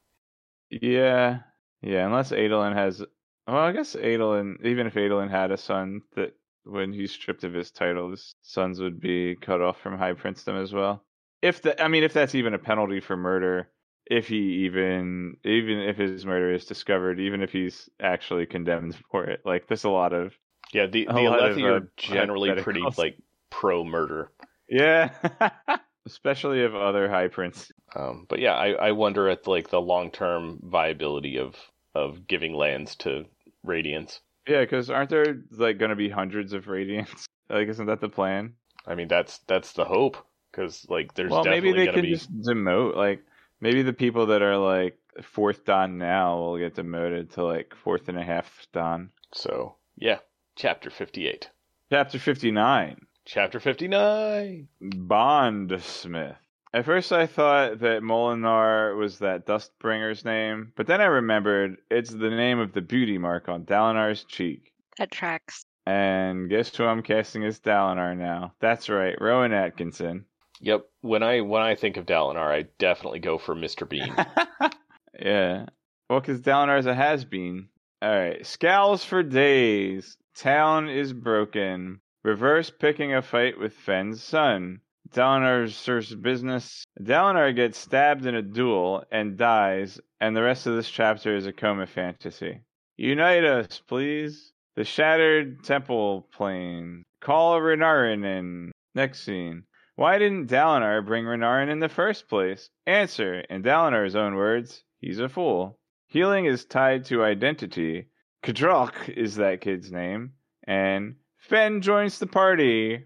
[0.71, 1.41] Yeah,
[1.83, 2.07] yeah.
[2.07, 3.05] Unless Adolin has,
[3.47, 7.53] well, I guess Adolin, even if Adolin had a son, that when he's stripped of
[7.53, 11.05] his title, his sons would be cut off from high princedom as well.
[11.43, 13.69] If the, I mean, if that's even a penalty for murder,
[14.07, 19.25] if he even, even if his murder is discovered, even if he's actually condemned for
[19.25, 20.35] it, like there's a lot of,
[20.73, 23.17] Yeah, the the Alethi uh, are generally pretty like
[23.51, 24.31] pro murder.
[24.69, 25.11] yeah,
[26.07, 27.71] especially of other high prince.
[27.97, 31.55] Um, but yeah, I, I wonder at like the long term viability of
[31.95, 33.25] of giving lands to
[33.67, 34.21] Radiants.
[34.47, 37.25] Yeah, because aren't there like going to be hundreds of radiants?
[37.51, 38.55] Like, isn't that the plan?
[38.87, 40.17] I mean, that's that's the hope
[40.51, 42.97] because like there's well, maybe definitely they gonna could be just demote.
[42.97, 43.23] Like,
[43.65, 48.09] maybe the people that are like fourth dahn now will get demoted to like fourth
[48.09, 49.11] and a half dahn.
[49.33, 50.19] so yeah.
[50.57, 51.51] Chapter fifty eight.
[51.91, 53.07] Chapter fifty nine.
[53.27, 54.69] Chapter 59.
[54.81, 56.37] Bondsmith.
[56.75, 62.11] At first, I thought that Molinar was that Dustbringer's name, but then I remembered it's
[62.11, 64.75] the name of the beauty mark on Dalinar's cheek.
[64.99, 65.65] That tracks.
[65.87, 68.53] And guess who I'm casting as Dalinar now?
[68.61, 70.27] That's right, Rowan Atkinson.
[70.61, 70.87] Yep.
[71.01, 73.89] When I when I think of Dalinar, I definitely go for Mr.
[73.89, 74.15] Bean.
[75.21, 75.67] yeah.
[76.09, 77.69] Well, because Dalinar's a has been.
[78.05, 78.47] Alright.
[78.47, 80.17] Scowls for days.
[80.37, 82.01] Taln is broken.
[82.23, 84.81] Reverse picking a fight with Fen's son.
[85.11, 86.85] Dalinar serves business.
[87.01, 91.47] Dalinar gets stabbed in a duel and dies, and the rest of this chapter is
[91.47, 92.63] a coma fantasy.
[92.97, 94.53] Unite us, please.
[94.77, 97.05] The shattered temple plane.
[97.21, 98.73] Call Renarin in.
[98.95, 99.65] Next scene.
[99.97, 102.69] Why didn't Dalinar bring Renarin in the first place?
[102.85, 105.79] Answer, in Dalinar's own words, he's a fool.
[106.09, 108.09] Healing is tied to identity.
[108.43, 110.33] Kdralk is that kid's name.
[110.67, 113.05] And Fen joins the party.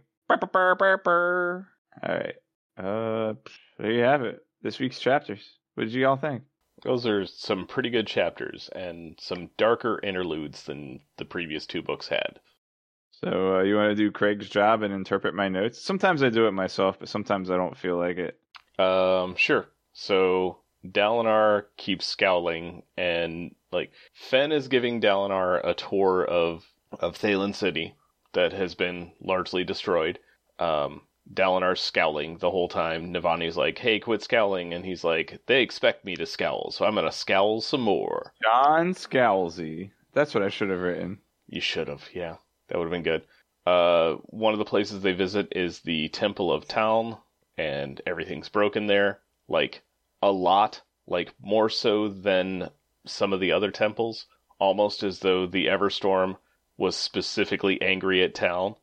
[2.03, 2.37] Alright.
[2.77, 3.35] Uh,
[3.79, 4.41] there you have it.
[4.63, 5.59] This week's chapters.
[5.75, 6.45] What did you all think?
[6.83, 12.09] Those are some pretty good chapters and some darker interludes than the previous two books
[12.09, 12.41] had.
[13.21, 15.81] So uh, you want to do Craig's job and interpret my notes?
[15.81, 18.39] Sometimes I do it myself, but sometimes I don't feel like it.
[18.79, 19.67] Um, sure.
[19.93, 26.65] So Dalinar keeps scowling, and like Fen is giving Dalinar a tour of
[27.01, 27.95] of Thaylen City
[28.35, 30.21] that has been largely destroyed.
[30.61, 31.03] Um,
[31.33, 33.13] Dalinar's scowling the whole time.
[33.13, 36.95] Navani's like, "Hey, quit scowling," and he's like, "They expect me to scowl, so I'm
[36.95, 39.91] gonna scowl some more." John Scowlsy.
[40.13, 41.19] That's what I should have written.
[41.49, 42.37] You should have, yeah.
[42.69, 43.23] That would have been good.
[43.67, 47.19] Uh, one of the places they visit is the Temple of Taln,
[47.57, 49.21] and everything's broken there.
[49.49, 49.83] Like,
[50.23, 50.83] a lot.
[51.07, 52.71] Like, more so than
[53.07, 54.27] some of the other temples.
[54.59, 56.37] Almost as though the Everstorm
[56.77, 58.77] was specifically angry at Taln.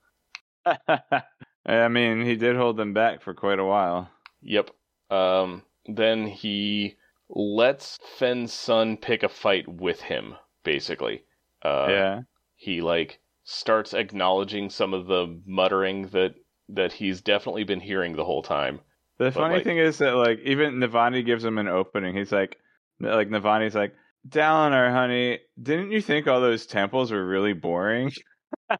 [1.65, 4.09] I mean, he did hold them back for quite a while.
[4.41, 4.69] Yep.
[5.09, 6.95] Um, then he
[7.29, 11.23] lets Fen's son pick a fight with him, basically.
[11.63, 12.21] Uh, yeah.
[12.55, 16.35] He, like, starts acknowledging some of the muttering that
[16.67, 18.79] that he's definitely been hearing the whole time.
[19.19, 22.15] The But, funny like- thing is that like even Navani gives him an opening.
[22.15, 22.57] He's like,
[22.99, 23.93] like Navani's like,
[24.27, 28.11] Dalinar, honey, didn't you think all those temples were really boring?
[28.69, 28.75] uh,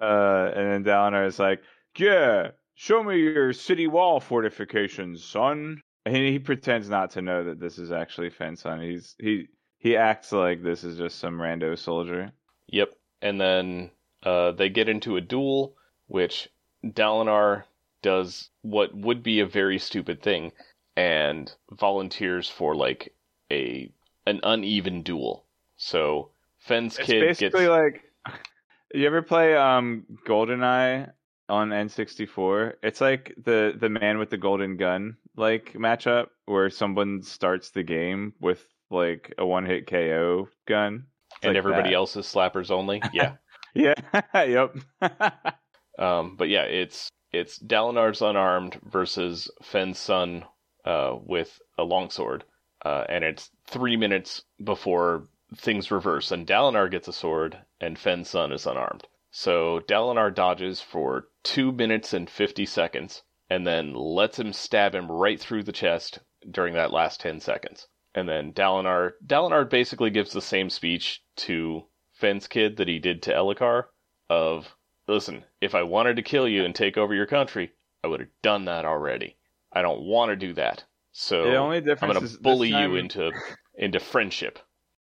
[0.00, 1.62] and then Dalinar is like,
[1.96, 5.80] yeah, show me your city wall fortifications, son.
[6.04, 8.80] And he, pretends not to know that this is actually Fen's son.
[8.80, 9.46] He's he
[9.78, 12.32] he acts like this is just some rando soldier.
[12.66, 12.88] Yep.
[13.22, 13.90] And then
[14.22, 15.76] uh, they get into a duel,
[16.08, 16.48] which
[16.84, 17.64] Dalinar
[18.02, 20.52] does what would be a very stupid thing
[20.96, 23.14] and volunteers for like
[23.50, 23.90] a
[24.26, 25.44] an uneven duel.
[25.76, 28.04] So Fen's It's kid basically gets like
[28.94, 31.10] you ever play um GoldenEye
[31.48, 32.74] on N64?
[32.82, 37.82] It's like the the man with the golden gun like matchup where someone starts the
[37.82, 41.06] game with like a one hit KO gun.
[41.42, 41.96] And like everybody that.
[41.96, 43.02] else is slappers only.
[43.12, 43.36] Yeah.
[43.74, 43.94] Yeah.
[44.34, 44.76] yep.
[45.98, 50.44] Um, but yeah, it's it's Dalinar's unarmed versus Fen's son
[50.84, 52.44] uh, with a longsword,
[52.84, 58.30] uh, and it's three minutes before things reverse, and Dalinar gets a sword, and Fen's
[58.30, 59.06] son is unarmed.
[59.30, 65.12] So Dalinar dodges for two minutes and fifty seconds, and then lets him stab him
[65.12, 67.86] right through the chest during that last ten seconds.
[68.14, 73.22] And then Dalinar Dalinar basically gives the same speech to Fen's kid that he did
[73.22, 73.84] to Elhokar
[74.28, 74.74] of
[75.08, 77.72] listen, if I wanted to kill you and take over your country,
[78.04, 79.36] I would have done that already.
[79.72, 80.84] I don't want to do that.
[81.12, 83.32] So the only difference I'm gonna bully time, you into
[83.74, 84.58] into friendship.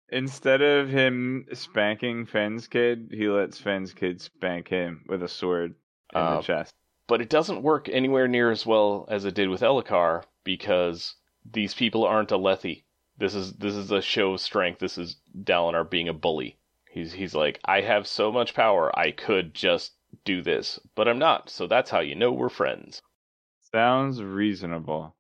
[0.10, 5.76] instead of him spanking Fen's kid, he lets Fen's kid spank him with a sword
[6.13, 6.74] in Uh, the chest.
[7.08, 11.74] But it doesn't work anywhere near as well as it did with Elhokar because these
[11.74, 12.84] people aren't Alethi.
[13.22, 14.80] This is this is a show of strength.
[14.80, 16.58] This is Dalinar being a bully.
[16.90, 19.92] He's he's like, I have so much power, I could just
[20.26, 21.48] do this, but I'm not.
[21.52, 23.04] So that's how you know we're friends.
[23.72, 25.14] Sounds reasonable.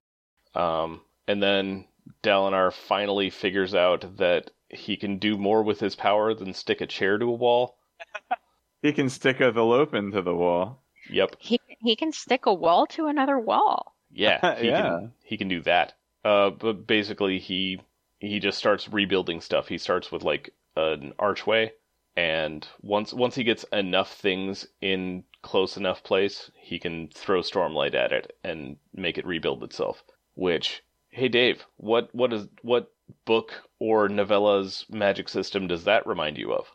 [0.55, 1.85] Um, and then
[2.23, 6.87] Dalinar finally figures out that he can do more with his power than stick a
[6.87, 7.77] chair to a wall.
[8.81, 10.81] He can stick a velope into the wall.
[11.07, 11.35] Yep.
[11.37, 13.93] He he can stick a wall to another wall.
[14.11, 14.81] Yeah, he Yeah.
[14.81, 15.93] can he can do that.
[16.25, 17.79] Uh, but basically he
[18.21, 19.67] he just starts rebuilding stuff.
[19.67, 21.73] He starts with like an archway,
[22.15, 27.95] and once once he gets enough things in close enough place, he can throw stormlight
[27.95, 30.03] at it and make it rebuild itself.
[30.35, 32.91] Which, hey Dave, what what is what
[33.25, 36.67] book or novella's magic system does that remind you of?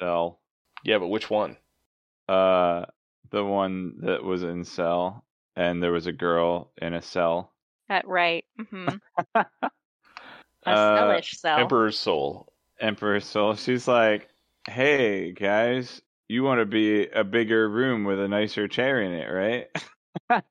[0.00, 0.40] Cell.
[0.82, 1.56] Yeah, but which one?
[2.28, 2.86] Uh,
[3.30, 7.52] the one that was in cell, and there was a girl in a cell.
[7.88, 8.44] That right.
[8.72, 8.88] hmm
[10.66, 11.58] A Uh, sellish cell.
[11.58, 12.52] Emperor's Soul.
[12.80, 13.54] Emperor's Soul.
[13.54, 14.28] She's like,
[14.68, 19.26] "Hey guys, you want to be a bigger room with a nicer chair in it,
[19.26, 19.68] right?"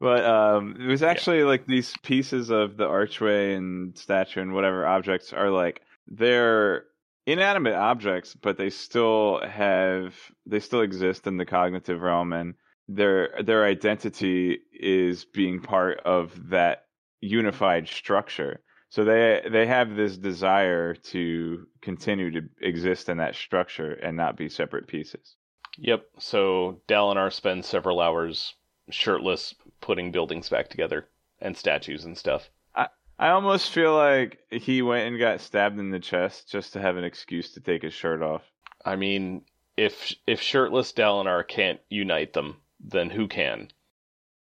[0.00, 4.86] but um, it was actually like these pieces of the archway and statue and whatever
[4.86, 6.84] objects are like they're
[7.26, 10.14] inanimate objects, but they still have
[10.46, 12.54] they still exist in the cognitive realm, and
[12.88, 16.84] their their identity is being part of that
[17.20, 18.60] unified structure.
[18.94, 24.36] So they they have this desire to continue to exist in that structure and not
[24.36, 25.34] be separate pieces.
[25.78, 26.06] Yep.
[26.20, 28.54] So Dalinar spends several hours
[28.90, 31.08] shirtless putting buildings back together
[31.40, 32.50] and statues and stuff.
[32.76, 32.86] I
[33.18, 36.96] I almost feel like he went and got stabbed in the chest just to have
[36.96, 38.44] an excuse to take his shirt off.
[38.84, 39.44] I mean,
[39.76, 43.72] if if shirtless Dalinar can't unite them, then who can?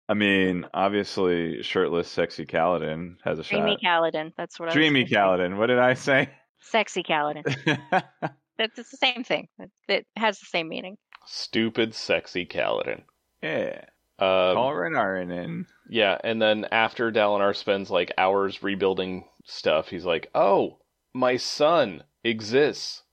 [0.09, 4.03] I mean, obviously, shirtless, sexy Kaladin has a Dreamy shot.
[4.11, 4.33] Kaladin.
[4.35, 5.15] That's what I was Dreamy say.
[5.15, 5.57] Kaladin.
[5.57, 6.29] What did I say?
[6.59, 7.43] Sexy Kaladin.
[8.57, 9.47] That's it's the same thing.
[9.59, 10.97] It, it has the same meaning.
[11.25, 13.03] Stupid, sexy Kaladin.
[13.41, 13.85] yeah.
[14.17, 15.65] Um, Call Renarin in.
[15.89, 20.79] Yeah, and then after Dalinar spends like hours rebuilding stuff, he's like, "Oh,
[21.13, 23.03] my son exists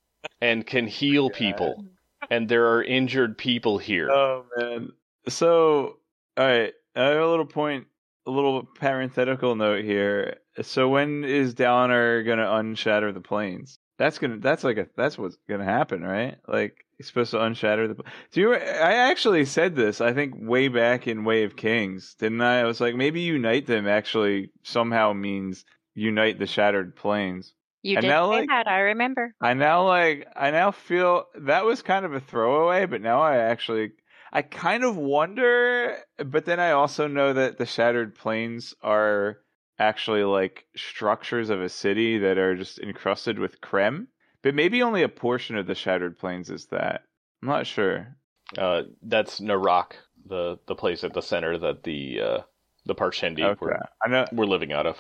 [0.41, 1.85] and can heal people,
[2.29, 4.89] and there are injured people here." Oh man.
[5.29, 5.99] So,
[6.37, 7.87] all right, I have a little point,
[8.27, 10.37] a little parenthetical note here.
[10.63, 13.79] So, when is Downer gonna unshatter the plains?
[13.99, 14.39] That's gonna.
[14.39, 14.87] That's like a.
[14.97, 16.37] That's what's gonna happen, right?
[16.49, 18.03] Like he's supposed to unshatter the.
[18.33, 18.55] Do you?
[18.55, 20.01] I actually said this.
[20.01, 22.61] I think way back in Way of Kings, didn't I?
[22.61, 27.55] I was like, maybe unite them actually somehow means unite the shattered plains.
[27.83, 28.67] You And did now, say like- that.
[28.69, 29.35] I remember.
[29.41, 33.37] I now like I now feel that was kind of a throwaway, but now I
[33.37, 33.93] actually
[34.37, 39.39] I kind of wonder, but then I also know that the shattered plains are
[39.79, 44.09] actually like structures of a city that are just encrusted with crem.
[44.43, 47.05] But maybe only a portion of the shattered plains is that.
[47.43, 48.15] I'm not sure.
[48.59, 49.93] Uh, that's Narak,
[50.27, 52.39] the the place at the center that the uh,
[52.85, 53.59] the Parshendi Okay.
[53.59, 54.99] were I know were living out of.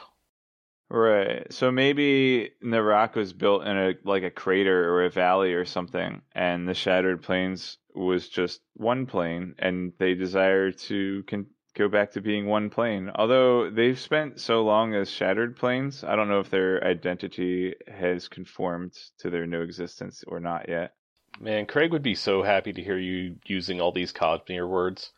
[0.88, 1.52] Right.
[1.52, 6.22] So maybe Narak was built in a like a crater or a valley or something,
[6.32, 12.12] and the Shattered Plains was just one plain, and they desire to con- go back
[12.12, 13.10] to being one plain.
[13.14, 18.28] Although they've spent so long as Shattered Plains, I don't know if their identity has
[18.28, 20.94] conformed to their new existence or not yet.
[21.40, 25.12] Man, Craig would be so happy to hear you using all these Cosmere words.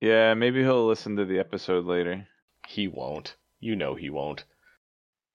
[0.00, 2.28] Yeah, maybe he'll listen to the episode later.
[2.68, 3.36] He won't.
[3.58, 4.44] You know he won't.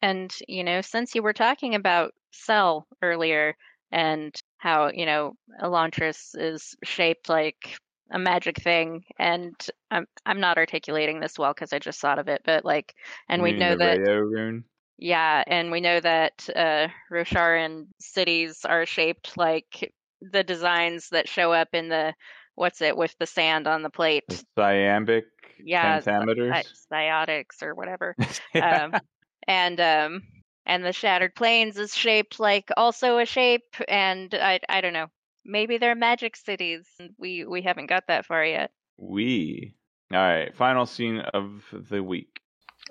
[0.05, 3.55] And, you know, since you were talking about Cell earlier
[3.91, 7.77] and how, you know, Elantris is shaped like
[8.11, 9.55] a magic thing, and
[9.91, 12.93] I'm I'm not articulating this well because I just thought of it, but like,
[13.29, 14.65] and we You mean know that rune.
[14.97, 21.51] yeah, and we know that uh, Rosharan cities are shaped like the designs that show
[21.53, 22.13] up in the
[22.55, 25.25] what's it with the sand on the plate, The Iambic
[25.59, 26.53] Yeah, pentameters.
[26.53, 28.15] uh, Cyiotics or whatever.
[28.53, 28.79] Yeah.
[28.85, 28.93] um,
[29.47, 30.23] and um,
[30.65, 35.07] and the shattered plains is shaped like also a shape, and I I don't know.
[35.45, 36.87] Maybe they're magic cities.
[36.99, 38.71] and We we haven't got that far yet.
[38.97, 39.75] We.
[40.11, 40.55] All right.
[40.55, 42.39] Final scene of the week.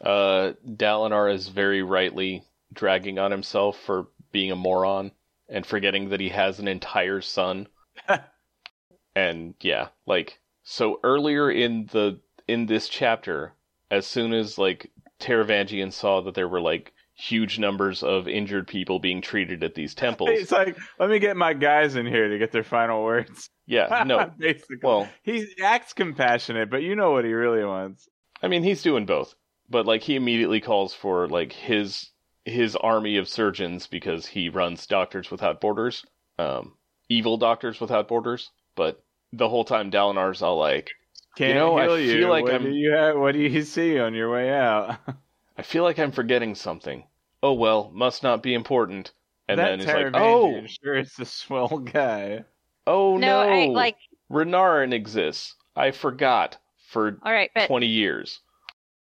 [0.03, 5.13] Uh, Dalinar is very rightly dragging on himself for being a moron
[5.49, 7.69] and forgetting that he has an entire son.
[9.17, 13.55] and yeah, like so earlier in the in this chapter,
[13.91, 14.91] as soon as like
[15.21, 19.95] Taravangian saw that there were like huge numbers of injured people being treated at these
[19.95, 20.31] temples.
[20.33, 23.51] It's like, let me get my guys in here to get their final words.
[23.67, 24.33] Yeah, no.
[24.37, 24.79] Basically.
[24.83, 28.09] Well, he acts compassionate, but you know what he really wants.
[28.43, 29.35] I mean, he's doing both,
[29.71, 32.11] but like he immediately calls for like his
[32.45, 36.05] his army of surgeons because he runs Doctors Without Borders,
[36.39, 36.75] um,
[37.09, 38.51] evil Doctors Without Borders.
[38.77, 39.03] But
[39.33, 40.91] the whole time, Dalinar's all like,
[41.37, 42.13] Can't know, I heal you.
[42.19, 44.97] feel like what I'm- do you have, what do you see on your way out?
[45.59, 47.05] "I feel like I'm forgetting something.
[47.43, 49.13] Oh well, must not be important."
[49.49, 52.45] And that then he's like, Taravangian "Oh, sure it's a swell guy.
[52.87, 53.97] oh no, no, I like
[54.31, 55.55] Renarin exists.
[55.77, 56.57] I forgot
[56.89, 58.41] for all right, but twenty years."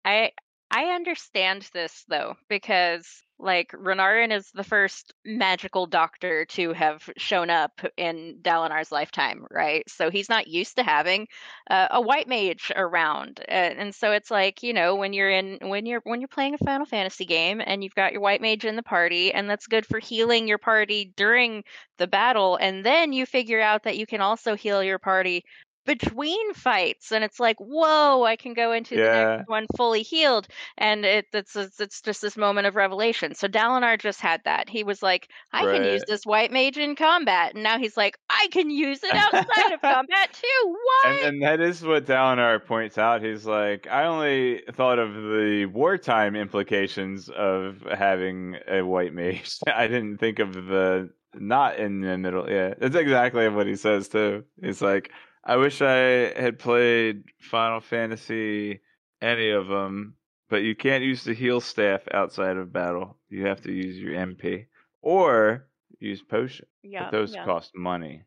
[0.05, 0.33] I
[0.71, 7.51] I understand this though because like Renarin is the first magical doctor to have shown
[7.51, 9.83] up in Dalinar's lifetime, right?
[9.89, 11.27] So he's not used to having
[11.69, 15.87] uh, a white mage around, and so it's like you know when you're in when
[15.87, 18.77] you're when you're playing a Final Fantasy game and you've got your white mage in
[18.77, 21.65] the party, and that's good for healing your party during
[21.99, 25.45] the battle, and then you figure out that you can also heal your party
[25.91, 30.47] between fights, and it's like, whoa, I can go into the next one fully healed,
[30.79, 33.35] and it, it's it's it's just this moment of revelation.
[33.35, 34.69] So Dalinar just had that.
[34.69, 38.17] He was like, I can use this white mage in combat, and now he's like,
[38.29, 40.69] I can use it outside of combat too.
[40.69, 41.13] What?
[41.13, 43.25] And, and that is what Dalinar points out.
[43.25, 49.59] He's like, I only thought of the wartime implications of having a white mage.
[49.67, 52.49] I didn't think of the not in the middle.
[52.49, 54.45] Yeah, that's exactly what he says too.
[54.63, 55.11] He's like,
[55.45, 55.95] I wish I
[56.39, 58.81] had played Final Fantasy,
[59.23, 60.17] any of them,
[60.49, 63.17] but you can't use the heal staff outside of battle.
[63.29, 64.67] You have to use your MP
[65.01, 65.67] or
[65.99, 66.67] use potion.
[66.83, 67.45] yeah, but those yeah.
[67.45, 68.25] cost money.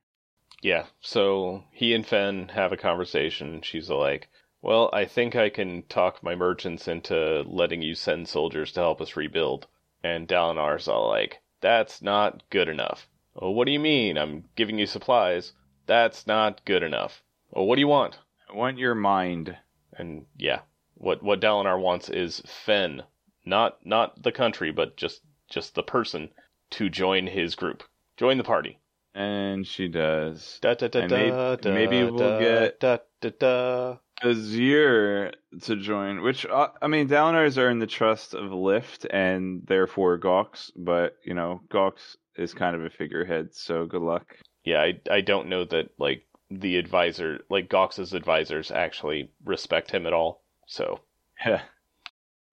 [0.61, 3.61] Yeah, so he and Fen have a conversation.
[3.61, 4.29] She's like,
[4.61, 9.01] Well, I think I can talk my merchants into letting you send soldiers to help
[9.01, 9.67] us rebuild.
[10.03, 13.07] And Dalinar's all like, That's not good enough.
[13.35, 14.17] Oh, what do you mean?
[14.17, 15.53] I'm giving you supplies.
[15.85, 17.21] That's not good enough.
[17.53, 18.19] Oh, what do you want?
[18.49, 19.55] I want your mind.
[19.97, 20.61] And yeah,
[20.95, 23.03] what what Dalinar wants is Fen,
[23.45, 26.29] not not the country, but just just the person
[26.71, 27.83] to join his group,
[28.17, 28.79] join the party.
[29.15, 30.57] And she does.
[30.61, 33.97] Da, da, da, And may- da, da, maybe we'll da, get- da, da, da.
[34.23, 39.61] Azir to join, which uh, I mean, Dalinars are in the trust of Lift and
[39.67, 44.35] therefore Gawx, but you know, Gawx is kind of a figurehead, so good luck.
[44.63, 50.05] Yeah, I I don't know that like the advisor, like Gawx's advisors, actually respect him
[50.05, 50.43] at all.
[50.67, 50.99] So
[51.45, 51.61] Yeah.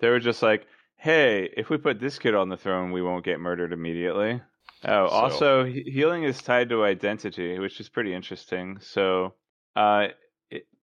[0.00, 3.24] They were just like, hey, if we put this kid on the throne, we won't
[3.24, 4.40] get murdered immediately.
[4.84, 8.78] Oh, So- also, he- healing is tied to identity, which is pretty interesting.
[8.80, 9.34] So,
[9.76, 10.08] uh,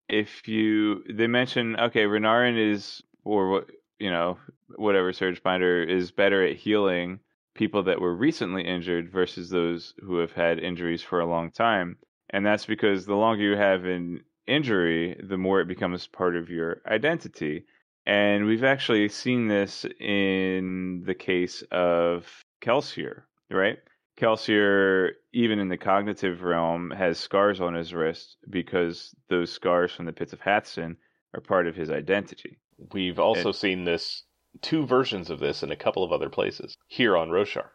[0.08, 4.38] if you, they mention, okay, Renarin is, or what, you know,
[4.76, 7.20] whatever Surge Binder is better at healing
[7.56, 11.98] people that were recently injured versus those who have had injuries for a long time.
[12.30, 16.50] And that's because the longer you have an injury, the more it becomes part of
[16.50, 17.66] your identity.
[18.06, 22.28] And we've actually seen this in the case of
[22.62, 23.78] Kelsier, right?
[24.18, 30.06] Kelsier, even in the cognitive realm, has scars on his wrist because those scars from
[30.06, 30.98] the pits of Hathsin
[31.34, 32.58] are part of his identity.
[32.92, 34.24] we've also It- seen this
[34.62, 37.70] two versions of this in a couple of other places here on Roshar.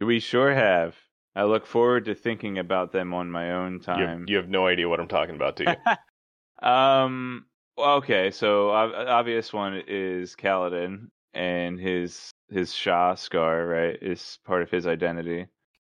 [0.00, 0.96] We sure have.
[1.36, 4.20] I look forward to thinking about them on my own You time.
[4.20, 6.66] have, you have no idea what I'm talking about, do you?
[6.68, 7.46] um.
[7.76, 13.98] Okay, so ob- obvious one is Kaladin and his his shash scar, right?
[14.00, 15.46] Is part of his identity,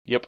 [0.05, 0.25] yep.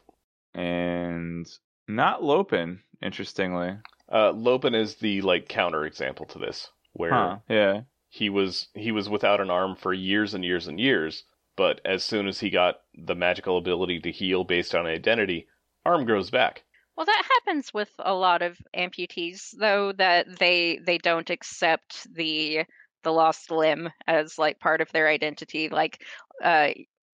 [0.53, 1.45] and
[1.89, 2.81] not Lopen.
[3.01, 3.75] Interestingly,
[4.09, 7.37] Uh, Lopen is the like counter example to this, where huh?
[7.49, 7.81] Yeah,
[8.11, 11.23] he was he was without an arm for years and years and years,
[11.55, 15.47] but as soon as he got the magical ability to heal based on identity,
[15.85, 16.63] arm grows back.
[16.97, 22.65] Well, that happens with a lot of amputees, though, that they they don't accept the
[23.03, 25.69] the lost limb as like part of their identity.
[25.69, 26.03] Like,
[26.43, 26.71] uh,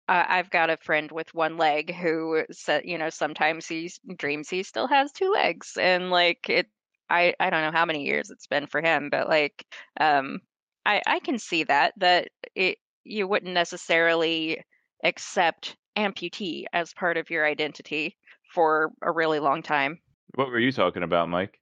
[0.09, 4.63] I've got a friend with one leg who said, you know, sometimes he dreams he
[4.63, 6.67] still has two legs, and like it,
[7.07, 9.63] I I don't know how many years it's been for him, but like,
[9.99, 10.41] um,
[10.87, 14.63] I I can see that that it you wouldn't necessarily
[15.03, 18.15] accept amputee as part of your identity
[18.53, 19.99] for a really long time.
[20.35, 21.59] what were you talking about, Mike?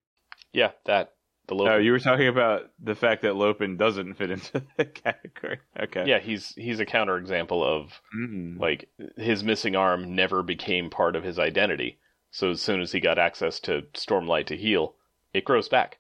[0.53, 1.11] Yeah, that
[1.47, 1.73] the Lopen.
[1.73, 5.59] Oh, you were talking about the fact that Lopen doesn't fit into the category.
[5.80, 6.03] Okay.
[6.07, 8.59] Yeah, he's he's a counter example of Mm.
[8.59, 11.99] like his missing arm never became part of his identity.
[12.32, 14.95] So as soon as he got access to Stormlight to heal,
[15.34, 15.99] it grows back.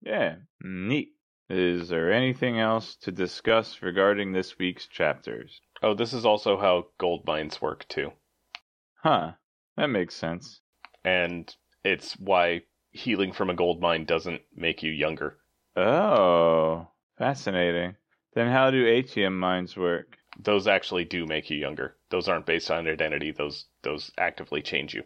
[0.00, 1.10] Yeah, neat.
[1.48, 5.60] Is there anything else to discuss regarding this week's chapters?
[5.82, 8.12] Oh, this is also how goldminds work too.
[9.02, 9.32] Huh,
[9.76, 10.60] that makes sense.
[11.04, 15.38] And it's why healing from a goldmind doesn't make you younger.
[15.76, 16.88] Oh,
[17.18, 17.96] fascinating.
[18.34, 20.16] Then how do atium minds work?
[20.38, 21.96] Those actually do make you younger.
[22.10, 23.32] Those aren't based on identity.
[23.32, 25.02] Those those actively change you.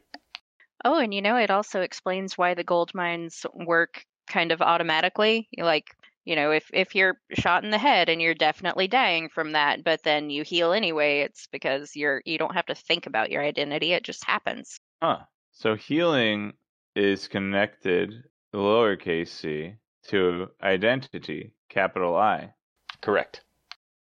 [0.84, 5.48] Oh, and you know, it also explains why the goldminds work kind of automatically.
[5.58, 9.52] Like, you know, if if you're shot in the head and you're definitely dying from
[9.52, 13.30] that, but then you heal anyway, it's because you're you don't have to think about
[13.30, 13.92] your identity.
[13.92, 14.80] It just happens.
[15.00, 15.20] Huh.
[15.52, 16.54] So healing
[16.96, 18.12] is connected,
[18.52, 19.74] lowercase c,
[20.08, 22.54] to identity, capital I.
[23.00, 23.42] Correct.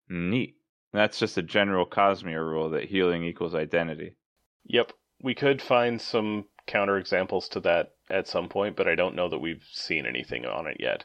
[0.08, 0.56] Neat.
[0.92, 4.16] That's just a general Cosmere rule that healing equals identity.
[4.64, 4.92] Yep.
[5.22, 9.38] We could find some counterexamples to that at some point, but I don't know that
[9.38, 11.04] we've seen anything on it yet.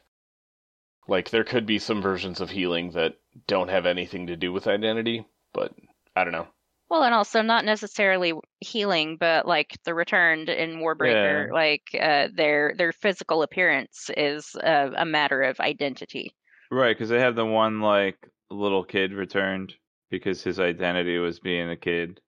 [1.08, 3.16] Like, there could be some versions of healing that
[3.47, 5.74] don't have anything to do with identity, but
[6.16, 6.47] I don't know.
[6.89, 11.54] Well, and also not necessarily healing, but like the returned in Warbreaker, Yeah.
[11.54, 16.36] like uh, their their physical appearance is a, a matter of identity.
[16.70, 18.18] Right, because they have the one like
[18.51, 19.74] little kid returned
[20.12, 22.20] because his identity was being a kid.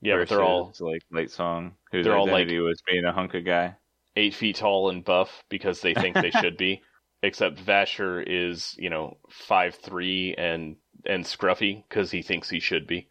[0.00, 3.34] Yeah, but they're all like Lightsong, whose they're all, like- identity was being a hunk
[3.34, 3.76] of guy.
[4.16, 6.82] eight feet tall and buff because they think they should be.
[7.22, 12.86] Except Vasher is, you know, five three and and scruffy because he thinks he should
[12.86, 13.08] be.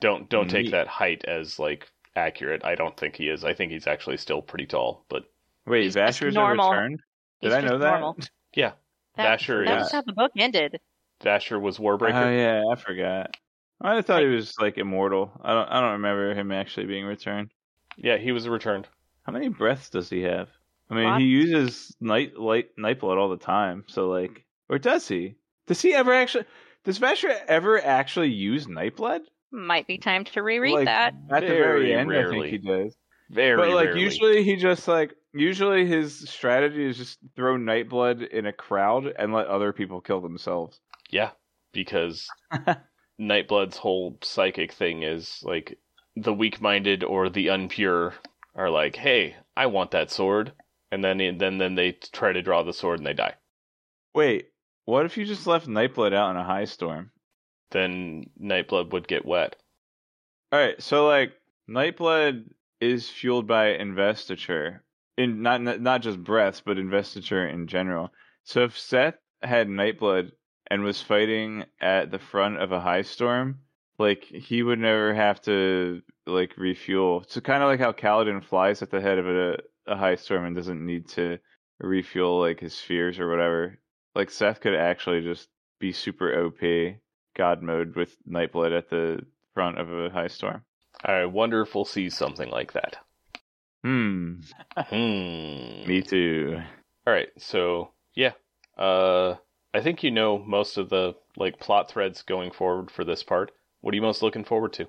[0.00, 0.70] Don't don't take Neat.
[0.72, 2.64] that height as like accurate.
[2.64, 3.44] I don't think he is.
[3.44, 5.04] I think he's actually still pretty tall.
[5.08, 5.24] But
[5.66, 6.70] Wait, He's just Vasher's a normal.
[6.70, 7.00] returned?
[7.42, 7.90] Did He's I know that?
[7.90, 8.16] normal.
[8.54, 8.72] yeah,
[9.16, 10.78] That, Vasher that is- was how the book ended.
[11.22, 12.10] Vasher was Warbreaker.
[12.10, 12.64] Oh Warbreaker.
[12.66, 13.36] yeah, I forgot.
[13.82, 15.32] I thought he was like immortal.
[15.42, 15.68] I don't.
[15.68, 17.50] I don't remember him actually being returned.
[17.96, 18.88] yeah, he was returned.
[19.22, 20.48] How many breaths does he have?
[20.90, 21.20] I mean, Lots.
[21.20, 23.84] he uses night light night blood all the time.
[23.88, 25.36] So like, or does he?
[25.66, 26.44] Does he ever actually?
[26.84, 29.22] Does Vasher ever actually use night blood?
[29.52, 31.14] Might be time to reread Like, that.
[31.30, 32.96] At the Very very end, I think he does.
[33.30, 33.70] Very rarely.
[33.70, 34.00] but like rarely.
[34.02, 39.32] usually he just like usually his strategy is just throw nightblood in a crowd and
[39.32, 40.80] let other people kill themselves.
[41.10, 41.30] Yeah,
[41.72, 42.26] because
[43.20, 45.78] Nightblood's whole psychic thing is like
[46.16, 48.14] the weak-minded or the unpure
[48.54, 50.52] are like, "Hey, I want that sword,"
[50.90, 53.34] and then then then they try to draw the sword and they die.
[54.14, 54.48] Wait,
[54.84, 57.10] what if you just left nightblood out in a high storm?
[57.70, 59.56] Then Nightblood would get wet.
[60.50, 61.32] All right, so like
[61.68, 64.82] nightblood is fueled by investiture,
[65.16, 68.10] in not not just breaths, but investiture in general.
[68.42, 70.32] So if Szeth had nightblood
[70.68, 73.60] and was fighting at the front of a high storm,
[73.98, 77.24] like he would never have to like refuel.
[77.28, 79.58] So kind of like how Kaladin flies at the head of a,
[79.90, 81.38] a high storm and doesn't need to
[81.80, 83.78] refuel like his spheres or whatever.
[84.14, 86.60] Like Szeth could actually just be super OP
[87.36, 89.24] God mode with nightblood at the
[89.54, 90.62] front of a high storm.
[91.04, 92.96] I wonder if we'll see something like that.
[93.82, 94.40] Hmm.
[94.76, 95.86] Hmm.
[95.86, 96.60] Me too.
[97.06, 98.32] All right, so yeah,
[98.76, 99.36] uh,
[99.72, 103.52] I think you know most of the like plot threads going forward for this part.
[103.80, 104.88] What are you most looking forward to?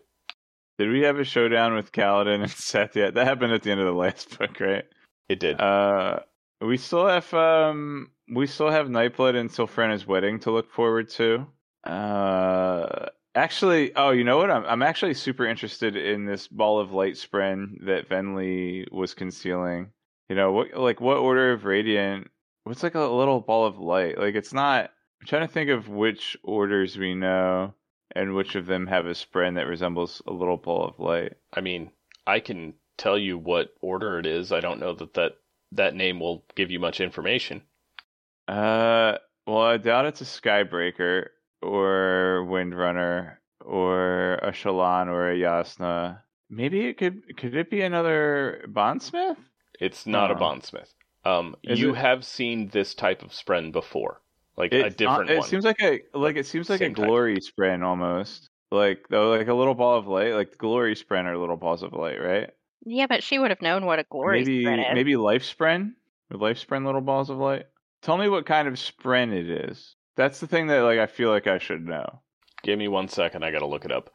[0.81, 3.13] Did we have a showdown with Kaladin and Szeth yet?
[3.13, 4.83] That happened at the end of the last book, right?
[5.29, 5.61] It did.
[5.61, 6.21] Uh,
[6.59, 11.45] we still have um, we still have Nightblood and Sylphrena's wedding to look forward to.
[11.83, 14.49] Uh, actually, oh, you know what?
[14.49, 19.91] I'm I'm actually super interested in this ball of light spren that Venli was concealing.
[20.29, 20.73] You know what?
[20.73, 22.31] Like what order of radiant?
[22.63, 24.17] What's like a little ball of light?
[24.17, 24.89] Like it's not.
[25.21, 27.75] I'm trying to think of which orders we know
[28.15, 31.33] and which of them have a spren that resembles a little ball of light.
[31.53, 31.91] I mean,
[32.27, 34.51] I can tell you what order it is.
[34.51, 35.33] I don't know that that,
[35.73, 37.63] that name will give you much information.
[38.47, 41.27] Uh, well, I doubt it's a Skybreaker
[41.61, 46.19] or Windrunner or a Shallan or a Jasnah.
[46.49, 47.37] Maybe it could.
[47.37, 49.37] Could it be another Bondsmith?
[49.79, 50.93] It's not a bondsmith.
[51.23, 54.21] Um, Is you it- have seen this type of spren before,
[54.57, 55.47] like a different uh, it one.
[55.47, 57.05] seems like a like it seems like a Same type.
[57.05, 58.49] glory spren almost.
[58.71, 60.33] Like though, like a little ball of light.
[60.33, 62.49] Like glory spren or little balls of light, right?
[62.85, 64.85] Yeah, but she would have known what a glory maybe spread is.
[64.93, 65.93] maybe life spren
[66.31, 67.65] or life spren little balls of light.
[68.01, 69.95] Tell me what kind of spren it is.
[70.17, 72.21] That's the thing that like I feel like I should know.
[72.63, 73.43] Give me one second.
[73.43, 74.11] I gotta look it up.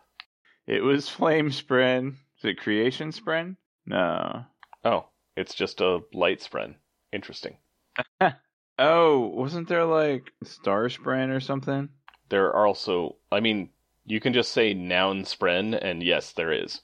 [0.67, 2.15] It was flame spren.
[2.39, 3.57] Is it creation spren?
[3.87, 4.45] No.
[4.85, 6.75] Oh, it's just a light spren.
[7.13, 7.57] Interesting.
[8.79, 11.89] Oh, wasn't there like star spren or something?
[12.29, 13.71] There are also, I mean,
[14.05, 16.81] you can just say noun spren, and yes, there is.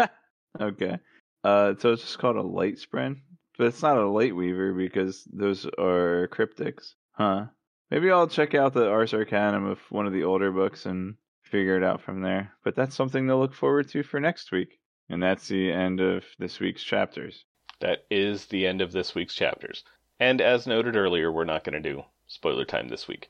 [0.60, 0.98] okay.
[1.44, 3.20] Uh, so it's just called a light spren,
[3.58, 7.46] but it's not a light weaver because those are cryptics, huh?
[7.90, 11.76] Maybe I'll check out the Ars Arcanum of one of the older books and figure
[11.76, 12.52] it out from there.
[12.64, 14.78] But that's something to look forward to for next week,
[15.10, 17.44] and that's the end of this week's chapters.
[17.80, 19.84] That is the end of this week's chapters.
[20.22, 23.28] And as noted earlier, we're not going to do spoiler time this week.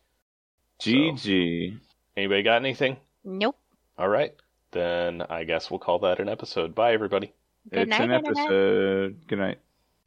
[0.79, 1.79] So- GG.
[2.19, 2.99] Anybody got anything?
[3.25, 3.57] Nope.
[3.97, 4.35] All right.
[4.73, 6.75] Then I guess we'll call that an episode.
[6.75, 7.33] Bye, everybody.
[7.71, 8.39] Good it's night, an Internet.
[8.39, 9.27] episode.
[9.27, 9.59] Good night.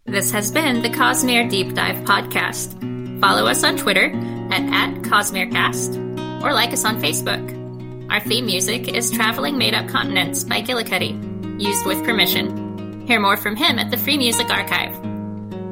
[0.05, 3.19] This has been the Cosmere Deep Dive Podcast.
[3.19, 4.11] Follow us on Twitter
[4.51, 8.11] at, at CosmereCast or like us on Facebook.
[8.11, 13.07] Our theme music is Traveling Made Up Continents by Gillicuddy, used with permission.
[13.07, 15.14] Hear more from him at the Free Music Archive.